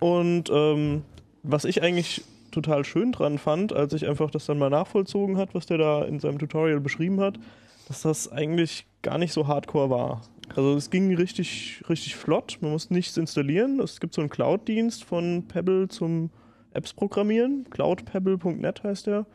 [0.00, 1.02] Und ähm,
[1.42, 5.54] was ich eigentlich total schön dran fand, als ich einfach das dann mal nachvollzogen hat,
[5.54, 7.38] was der da in seinem Tutorial beschrieben hat,
[7.86, 10.22] dass das eigentlich gar nicht so hardcore war.
[10.56, 12.58] Also es ging richtig, richtig flott.
[12.60, 13.78] Man muss nichts installieren.
[13.80, 16.30] Es gibt so einen Cloud-Dienst von Pebble zum
[16.72, 17.66] Apps programmieren.
[17.70, 19.26] Cloudpebble.net heißt der.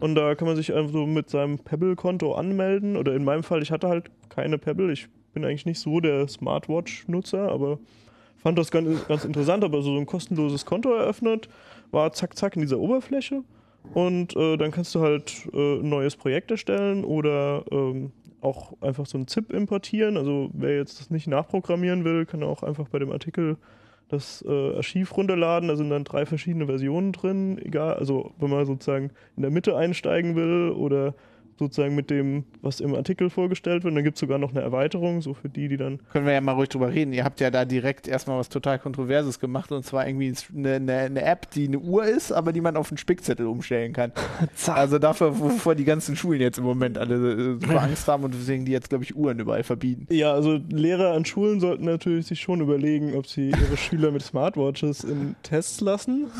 [0.00, 2.96] Und da kann man sich einfach so mit seinem Pebble-Konto anmelden.
[2.96, 4.92] Oder in meinem Fall, ich hatte halt keine Pebble.
[4.92, 7.78] Ich bin eigentlich nicht so der Smartwatch-Nutzer, aber
[8.42, 9.64] fand das ganz, ganz interessant.
[9.64, 11.48] Aber so ein kostenloses Konto eröffnet,
[11.90, 13.42] war zack, zack in dieser Oberfläche.
[13.94, 19.06] Und äh, dann kannst du halt äh, ein neues Projekt erstellen oder ähm, auch einfach
[19.06, 20.16] so ein ZIP importieren.
[20.16, 23.56] Also wer jetzt das nicht nachprogrammieren will, kann auch einfach bei dem Artikel
[24.12, 25.68] das äh, Archiv runterladen.
[25.68, 27.58] Da sind dann drei verschiedene Versionen drin.
[27.58, 31.14] Egal, also wenn man sozusagen in der Mitte einsteigen will oder
[31.58, 33.92] sozusagen mit dem, was im Artikel vorgestellt wird.
[33.92, 36.32] Und dann gibt es sogar noch eine Erweiterung, so für die, die dann Können wir
[36.32, 37.12] ja mal ruhig drüber reden.
[37.12, 40.96] Ihr habt ja da direkt erstmal was total Kontroverses gemacht und zwar irgendwie eine, eine,
[40.98, 44.12] eine App, die eine Uhr ist, aber die man auf einen Spickzettel umstellen kann.
[44.72, 48.34] Also dafür, wovor die ganzen Schulen jetzt im Moment alle äh, super Angst haben und
[48.34, 50.06] deswegen die jetzt, glaube ich, Uhren überall verbieten.
[50.10, 54.22] Ja, also Lehrer an Schulen sollten natürlich sich schon überlegen, ob sie ihre Schüler mit
[54.22, 56.30] Smartwatches in Tests lassen.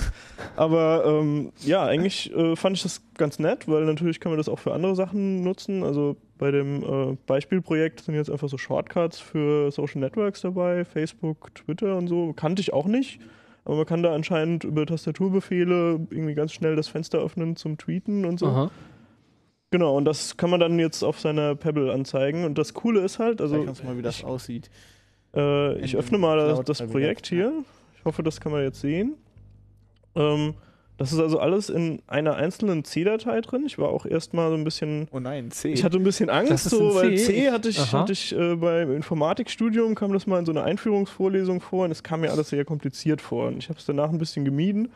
[0.56, 4.48] Aber ähm, ja, eigentlich äh, fand ich das ganz nett, weil natürlich kann man das
[4.48, 5.82] auch für andere Sachen nutzen.
[5.82, 11.54] Also bei dem äh, Beispielprojekt sind jetzt einfach so Shortcuts für Social Networks dabei, Facebook,
[11.54, 12.32] Twitter und so.
[12.32, 13.20] Kannte ich auch nicht.
[13.64, 18.24] Aber man kann da anscheinend über Tastaturbefehle irgendwie ganz schnell das Fenster öffnen zum Tweeten
[18.24, 18.46] und so.
[18.46, 18.70] Aha.
[19.70, 22.44] Genau, und das kann man dann jetzt auf seiner Pebble anzeigen.
[22.44, 24.68] Und das Coole ist halt, also Zeig mal, wie das aussieht.
[25.34, 27.52] äh, ich öffne mal das, Cloud das Projekt hier.
[27.96, 29.14] Ich hoffe, das kann man jetzt sehen.
[30.14, 30.54] Ähm,
[30.98, 33.64] Das ist also alles in einer einzelnen C-Datei drin.
[33.66, 35.72] Ich war auch erstmal so ein bisschen Oh nein, C.
[35.72, 37.24] ich hatte ein bisschen Angst, so, ein weil C.
[37.24, 38.00] C hatte ich, Aha.
[38.00, 42.02] hatte ich äh, beim Informatikstudium, kam das mal in so einer Einführungsvorlesung vor und es
[42.02, 43.48] kam mir alles sehr kompliziert vor.
[43.48, 44.92] Und ich habe es danach ein bisschen gemieden.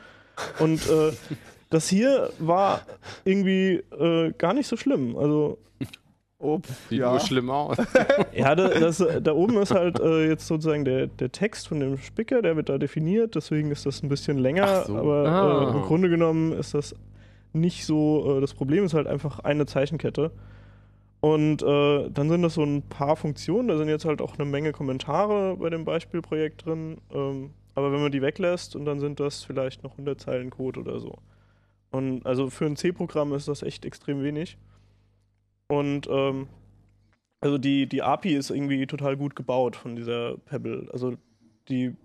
[0.58, 1.12] Und äh,
[1.70, 2.82] das hier war
[3.24, 5.16] irgendwie äh, gar nicht so schlimm.
[5.16, 5.58] Also,
[6.38, 7.10] Ob, Sieht ja.
[7.10, 7.78] nur schlimm aus.
[8.34, 11.96] ja, da, das, da oben ist halt äh, jetzt sozusagen der, der Text von dem
[11.96, 14.84] Spicker, der wird da definiert, deswegen ist das ein bisschen länger.
[14.84, 14.96] So.
[14.96, 15.70] Aber Ah.
[15.70, 16.94] äh, im Grunde genommen ist das
[17.54, 18.36] nicht so.
[18.36, 20.30] Äh, das Problem ist halt einfach eine Zeichenkette.
[21.20, 23.68] Und äh, dann sind das so ein paar Funktionen.
[23.68, 26.98] Da sind jetzt halt auch eine Menge Kommentare bei dem Beispielprojekt drin.
[27.14, 30.80] Ähm, aber wenn man die weglässt und dann sind das vielleicht noch 100 Zeilen Code
[30.80, 31.16] oder so.
[31.90, 34.58] Und also für ein C-Programm ist das echt extrem wenig.
[35.68, 36.48] Und ähm,
[37.40, 40.88] also die, die API ist irgendwie total gut gebaut von dieser Pebble.
[40.92, 41.16] Also
[41.68, 41.96] die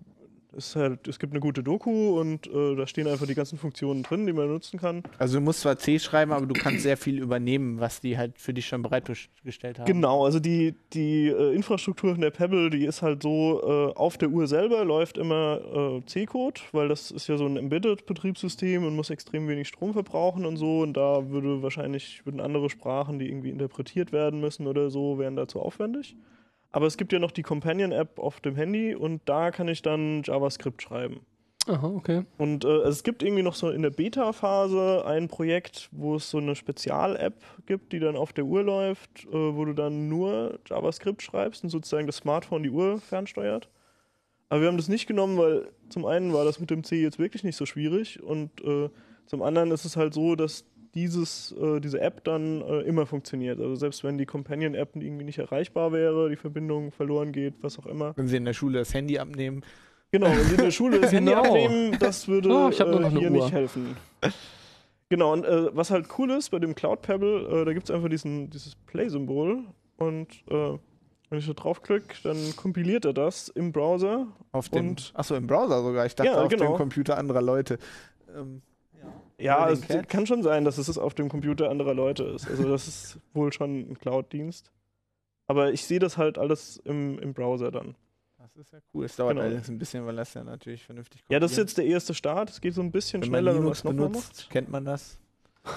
[0.56, 4.02] ist halt, es gibt eine gute Doku und äh, da stehen einfach die ganzen Funktionen
[4.02, 5.02] drin, die man nutzen kann.
[5.18, 8.38] Also du musst zwar C schreiben, aber du kannst sehr viel übernehmen, was die halt
[8.38, 9.86] für dich schon bereitgestellt haben.
[9.86, 14.18] Genau, also die, die äh, Infrastruktur von der Pebble, die ist halt so, äh, auf
[14.18, 15.60] der Uhr selber läuft immer
[16.00, 20.44] äh, C-Code, weil das ist ja so ein Embedded-Betriebssystem und muss extrem wenig Strom verbrauchen
[20.44, 20.80] und so.
[20.80, 25.36] Und da würde wahrscheinlich, würden andere Sprachen, die irgendwie interpretiert werden müssen oder so, wären
[25.36, 26.16] dazu aufwendig.
[26.72, 30.22] Aber es gibt ja noch die Companion-App auf dem Handy und da kann ich dann
[30.24, 31.20] JavaScript schreiben.
[31.68, 32.24] Aha, okay.
[32.38, 36.38] Und äh, es gibt irgendwie noch so in der Beta-Phase ein Projekt, wo es so
[36.38, 41.22] eine Spezial-App gibt, die dann auf der Uhr läuft, äh, wo du dann nur JavaScript
[41.22, 43.68] schreibst und sozusagen das Smartphone die Uhr fernsteuert.
[44.48, 47.18] Aber wir haben das nicht genommen, weil zum einen war das mit dem C jetzt
[47.18, 48.90] wirklich nicht so schwierig und äh,
[49.26, 50.64] zum anderen ist es halt so, dass
[50.94, 53.60] dieses, äh, diese App dann äh, immer funktioniert.
[53.60, 57.86] Also selbst wenn die Companion-App irgendwie nicht erreichbar wäre, die Verbindung verloren geht, was auch
[57.86, 58.12] immer.
[58.16, 59.62] Wenn sie in der Schule das Handy abnehmen.
[60.10, 61.42] Genau, wenn Sie in der Schule das Handy Genau.
[61.44, 63.96] abnehmen, das würde Oh, äh, hier nicht helfen.
[65.08, 67.90] Genau, und äh, was halt cool ist bei dem Cloud Pebble, äh, da gibt es
[67.94, 69.64] einfach diesen, dieses Play-Symbol
[69.96, 70.78] und äh,
[71.30, 74.26] wenn ich da draufklicke, dann kompiliert er das im Browser.
[74.52, 76.04] Auf dem, achso, im Browser sogar.
[76.04, 76.72] Ich dachte Ja, auf genau.
[76.72, 77.78] dem Computer anderer Leute.
[78.36, 78.60] Ähm,
[79.42, 80.08] Ja, es Cat.
[80.08, 82.48] kann schon sein, dass es auf dem Computer anderer Leute ist.
[82.48, 84.70] Also das ist wohl schon ein Cloud-Dienst.
[85.48, 87.94] Aber ich sehe das halt alles im, im Browser dann.
[88.38, 89.04] das ist ja cool.
[89.04, 89.42] Es dauert Genau.
[89.42, 92.50] allerdings ein bisschen, weil das ja natürlich vernünftig Ja, das ist jetzt der erste Start.
[92.50, 94.50] Es geht so ein bisschen Wenn schneller, wenn man es nochmal benutzt, macht.
[94.50, 95.18] kennt man das.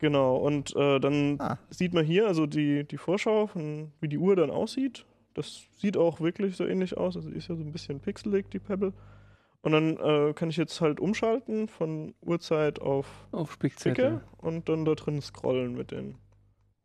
[0.00, 1.58] Genau, und äh, dann Ah.
[1.70, 5.04] sieht man hier also die, die Vorschau, von, wie die Uhr dann aussieht.
[5.34, 7.16] Das sieht auch wirklich so ähnlich aus.
[7.16, 8.92] Also die ist ja so ein bisschen pixelig, die Pebble.
[9.62, 14.20] Und dann äh, kann ich jetzt halt umschalten von Uhrzeit auf Auf Spickzettel.
[14.38, 16.14] Und dann da drin scrollen mit den,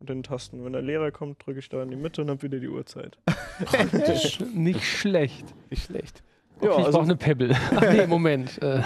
[0.00, 0.64] mit den Tasten.
[0.64, 3.16] Wenn der Lehrer kommt, drücke ich da in die Mitte und habe wieder die Uhrzeit.
[3.62, 5.54] Sch- Nicht schlecht.
[5.70, 6.22] Nicht schlecht.
[6.58, 7.54] Okay, ich also- brauche eine Pebble.
[7.76, 8.60] Ach nee, Moment.
[8.62, 8.82] Äh,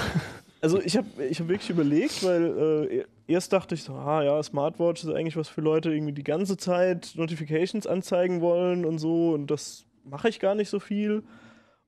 [0.60, 4.42] Also ich habe ich hab wirklich überlegt, weil äh, erst dachte ich so, ah ja,
[4.42, 9.32] Smartwatch ist eigentlich was für Leute, irgendwie die ganze Zeit Notifications anzeigen wollen und so
[9.34, 11.22] und das mache ich gar nicht so viel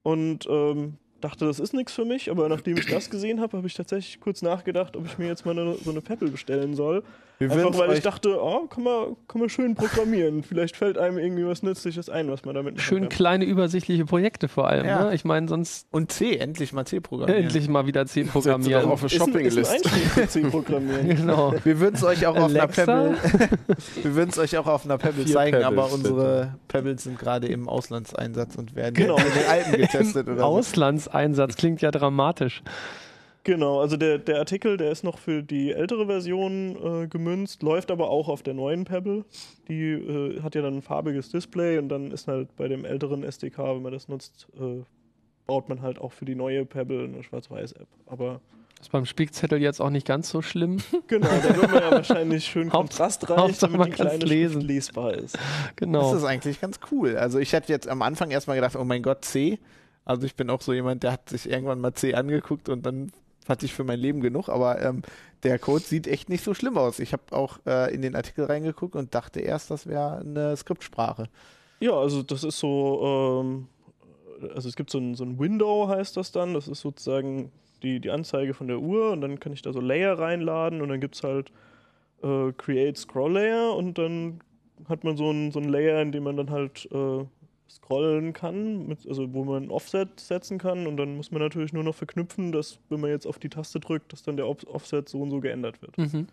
[0.02, 3.66] und ähm, dachte, das ist nichts für mich, aber nachdem ich das gesehen habe, habe
[3.66, 7.02] ich tatsächlich kurz nachgedacht, ob ich mir jetzt mal eine, so eine Pebble bestellen soll.
[7.40, 10.42] Wir Einfach weil ich dachte, oh, kann man, kann man schön programmieren.
[10.42, 13.08] Vielleicht fällt einem irgendwie was Nützliches ein, was man damit machen schön kann.
[13.08, 14.84] kleine, übersichtliche Projekte vor allem.
[14.84, 15.04] Ja.
[15.06, 15.14] Ne?
[15.14, 17.44] Ich meine, sonst Und C, endlich mal C programmieren.
[17.44, 18.82] endlich mal wieder C programmieren.
[18.82, 19.72] doch auf eine Ist ein, ist ein Shoppinglist.
[19.72, 21.08] Einstieg für C-Programmieren.
[21.16, 21.54] Genau.
[21.64, 22.66] Wir würden es euch auch auf einer?
[22.68, 23.16] Pebble,
[24.02, 27.46] wir würden es euch auch auf einer Pebble zeigen, Pebbles, aber unsere Pebbles sind gerade
[27.46, 29.16] im Auslandseinsatz und werden Genau.
[29.16, 30.44] in den Alpen getestet oder so.
[30.44, 32.62] Auslandseinsatz klingt ja dramatisch.
[33.42, 37.90] Genau, also der, der Artikel, der ist noch für die ältere Version äh, gemünzt, läuft
[37.90, 39.24] aber auch auf der neuen Pebble.
[39.68, 43.22] Die äh, hat ja dann ein farbiges Display und dann ist halt bei dem älteren
[43.24, 44.82] SDK, wenn man das nutzt, äh,
[45.46, 47.88] baut man halt auch für die neue Pebble eine Schwarz-Weiß-App.
[48.06, 48.42] Aber
[48.78, 50.76] Ist beim Spickzettel jetzt auch nicht ganz so schlimm.
[51.06, 54.52] genau, da wird man ja wahrscheinlich schön kontrastreich, Hauptsache, damit man die kleine lesen.
[54.60, 55.38] Schrift lesbar ist.
[55.76, 56.12] Genau.
[56.12, 57.16] Das ist eigentlich ganz cool.
[57.16, 59.58] Also ich hatte jetzt am Anfang erstmal gedacht, oh mein Gott, C.
[60.04, 63.12] Also ich bin auch so jemand, der hat sich irgendwann mal C angeguckt und dann
[63.50, 65.02] hatte ich für mein Leben genug, aber ähm,
[65.42, 66.98] der Code sieht echt nicht so schlimm aus.
[66.98, 71.28] Ich habe auch äh, in den Artikel reingeguckt und dachte erst, das wäre eine Skriptsprache.
[71.80, 73.68] Ja, also das ist so, ähm,
[74.54, 76.54] also es gibt so ein, so ein Window, heißt das dann.
[76.54, 79.80] Das ist sozusagen die, die Anzeige von der Uhr und dann kann ich da so
[79.80, 81.52] Layer reinladen und dann gibt es halt
[82.22, 84.40] äh, Create Scroll Layer und dann
[84.88, 87.24] hat man so ein, so ein Layer, in dem man dann halt äh,
[87.70, 91.72] scrollen kann, mit, also wo man ein Offset setzen kann und dann muss man natürlich
[91.72, 94.66] nur noch verknüpfen, dass wenn man jetzt auf die Taste drückt, dass dann der Off-
[94.66, 95.96] Offset so und so geändert wird.
[95.96, 96.26] Mhm.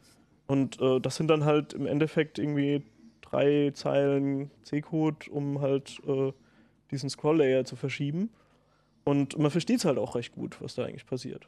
[0.48, 2.84] Und äh, das sind dann halt im Endeffekt irgendwie
[3.22, 6.32] drei Zeilen C-Code, um halt äh,
[6.92, 8.30] diesen Scroll-Layer zu verschieben.
[9.04, 11.48] Und man versteht es halt auch recht gut, was da eigentlich passiert.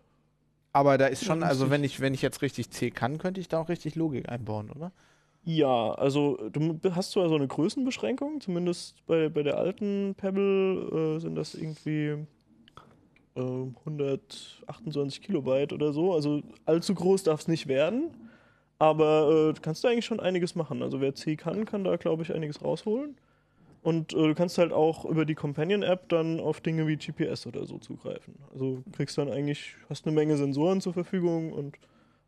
[0.72, 3.48] Aber da ist schon, also wenn ich, wenn ich jetzt richtig C kann, könnte ich
[3.48, 4.92] da auch richtig Logik einbauen, oder?
[5.46, 11.20] Ja, also du hast zwar so eine Größenbeschränkung, zumindest bei, bei der alten Pebble äh,
[11.20, 12.28] sind das irgendwie
[13.36, 16.14] äh, 128 Kilobyte oder so.
[16.14, 18.12] Also allzu groß darf es nicht werden,
[18.80, 20.84] aber äh, du kannst da eigentlich schon einiges machen.
[20.84, 23.16] Also wer C kann, kann da, glaube ich, einiges rausholen.
[23.82, 27.66] Und äh, du kannst halt auch über die Companion-App dann auf Dinge wie GPS oder
[27.66, 28.36] so zugreifen.
[28.52, 31.78] Also kriegst dann eigentlich, hast eine Menge Sensoren zur Verfügung und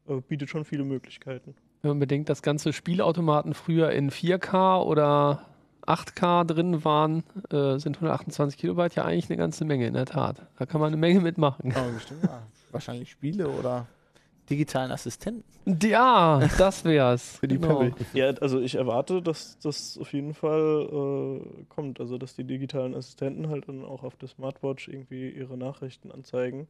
[0.08, 1.56] äh, bietet schon viele Möglichkeiten.
[1.82, 5.46] Wenn man bedenkt, dass ganze Spielautomaten früher in 4K oder
[5.88, 10.48] 8K drin waren, äh, sind 128 Kilobyte ja eigentlich eine ganze Menge, in der Tat.
[10.58, 11.74] Da kann man eine Menge mitmachen.
[11.74, 12.44] Aber bestimmt, ja.
[12.72, 13.88] Wahrscheinlich Spiele oder
[14.50, 15.44] digitalen Assistenten.
[15.84, 17.38] Ja, das wär's.
[17.38, 17.94] Für die Pebble.
[18.14, 22.00] Ja, also ich erwarte, dass das auf jeden Fall äh, kommt.
[22.00, 26.68] Also dass die digitalen Assistenten halt dann auch auf der Smartwatch irgendwie ihre Nachrichten anzeigen.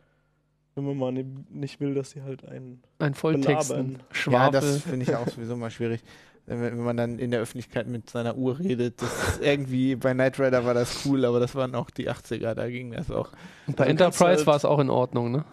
[0.76, 1.12] Wenn man mal
[1.50, 2.82] nicht will, dass sie halt einen.
[3.00, 4.00] Ein Volltexten.
[4.30, 6.02] Ja, das finde ich auch sowieso mal schwierig.
[6.46, 10.40] Wenn, man dann in der Öffentlichkeit mit seiner Uhr redet, das ist irgendwie bei Knight
[10.40, 13.32] Rider war das cool, aber das waren auch die 80er, da ging das auch.
[13.68, 15.46] Und bei Also Enterprise halt- war es auch in Ordnung, ne?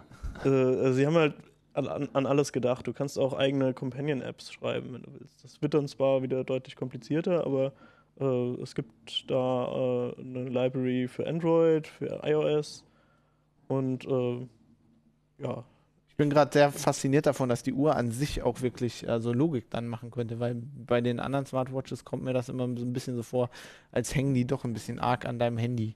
[0.45, 1.35] Äh, also sie haben halt
[1.75, 2.87] an, an an alles gedacht.
[2.87, 5.45] Du kannst auch eigene Companion-Apps schreiben, wenn du willst.
[5.45, 7.73] Das wird dann zwar wieder deutlich komplizierter, aber
[8.21, 9.67] äh, es gibt da
[10.17, 12.85] äh, eine Library für Android, für iOS
[13.69, 14.47] und äh,
[15.39, 15.65] ja,
[16.09, 19.71] Ich bin gerade sehr fasziniert davon, dass die Uhr an sich auch wirklich also Logik
[19.71, 23.17] dann machen könnte, weil bei den anderen Smartwatches kommt mir das immer so ein bisschen
[23.17, 23.51] so vor,
[23.93, 25.95] als hängen die doch ein bisschen arg an deinem Handy.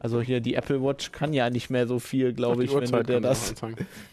[0.00, 3.02] Also hier die Apple Watch kann ja nicht mehr so viel, glaube ich, wenn du
[3.02, 3.54] dir das.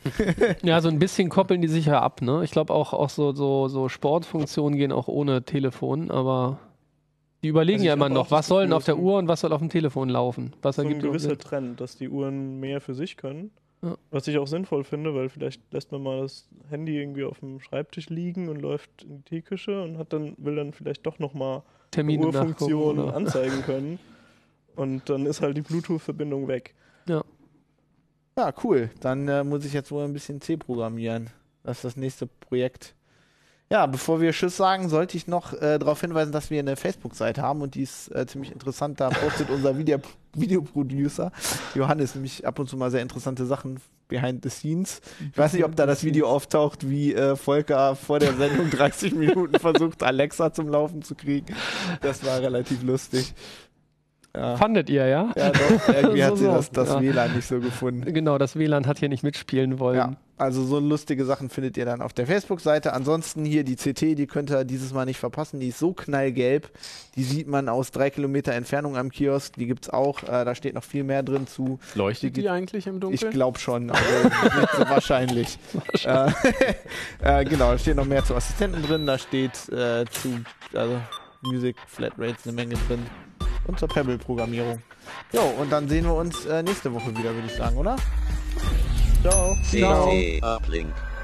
[0.64, 2.44] Ja, so ein bisschen koppeln die sich ja ab, ne?
[2.44, 6.60] Ich glaube auch, auch so, so, so Sportfunktionen gehen auch ohne Telefon, aber
[7.44, 9.54] die überlegen Also ja immer noch, was soll denn auf der Uhr und was soll
[9.54, 10.54] auf dem Telefon laufen?
[10.64, 11.38] Was so ein ergibt überhaupt gewisser?
[11.38, 13.52] Trend, dass die Uhren mehr für sich können.
[13.86, 13.96] Ja.
[14.10, 17.60] Was ich auch sinnvoll finde, weil vielleicht lässt man mal das Handy irgendwie auf dem
[17.60, 21.62] Schreibtisch liegen und läuft in die Teeküche und hat dann, will dann vielleicht doch nochmal
[23.08, 24.00] oder- anzeigen können.
[24.76, 26.74] Und dann ist halt die Bluetooth-Verbindung weg.
[28.38, 28.90] Ja, cool.
[29.00, 31.30] Dann äh, muss ich jetzt wohl ein bisschen C programmieren.
[31.64, 32.94] Das ist das nächste Projekt.
[33.72, 37.42] Ja, bevor wir Tschüss sagen, sollte ich noch äh, darauf hinweisen, dass wir eine Facebook-Seite
[37.42, 39.00] haben und die ist äh, ziemlich interessant.
[39.00, 39.98] Da postet unser Video
[40.34, 41.32] Videoproducer
[41.74, 45.02] Johannes nämlich ab und zu mal sehr interessante Sachen behind the scenes.
[45.32, 49.16] Ich weiß nicht, ob da das Video auftaucht, wie äh, Volker vor der Sendung 30
[49.16, 51.56] Minuten versucht, Alexa zum Laufen zu kriegen.
[52.02, 53.34] Das war relativ lustig.
[54.36, 55.32] Ja, Fandet ihr, ja?
[55.38, 56.52] ja doch, irgendwie hat So, sie so.
[56.52, 57.02] das, das Ja.
[57.02, 58.14] WLAN nicht so gefunden.
[58.14, 59.98] Genau, das WLAN hat hier nicht mitspielen wollen.
[59.98, 62.94] Ja, also so lustige Sachen findet ihr dann auf der Facebook-Seite.
[62.94, 65.60] Ansonsten hier die CT, die könnt ihr dieses Mal nicht verpassen.
[65.60, 66.70] Die ist so knallgelb.
[67.16, 69.56] Die sieht man aus drei Kilometer Entfernung am Kiosk.
[69.56, 70.24] Die gibt's auch.
[70.24, 71.80] Äh, da steht noch viel mehr drin zu.
[71.96, 73.32] Leuchtet die eigentlich im Ich Dunkeln?
[73.32, 74.04] glaube schon, also
[74.78, 75.58] so wahrscheinlich.
[76.04, 76.32] äh,
[77.22, 79.06] äh, genau, da steht noch mehr zu Assistenten drin.
[79.06, 80.42] Da steht äh, zu
[80.74, 81.00] also
[81.44, 83.06] Music Flatrates eine Menge drin.
[83.68, 84.82] Und zur Pebble-Programmierung.
[85.32, 87.96] Jo, und dann sehen wir uns äh, nächste Woche wieder, würde ich sagen, oder?
[89.26, 89.58] Ciao.
[89.72, 90.06] Ciao.
[90.06, 91.15] CT Uplink.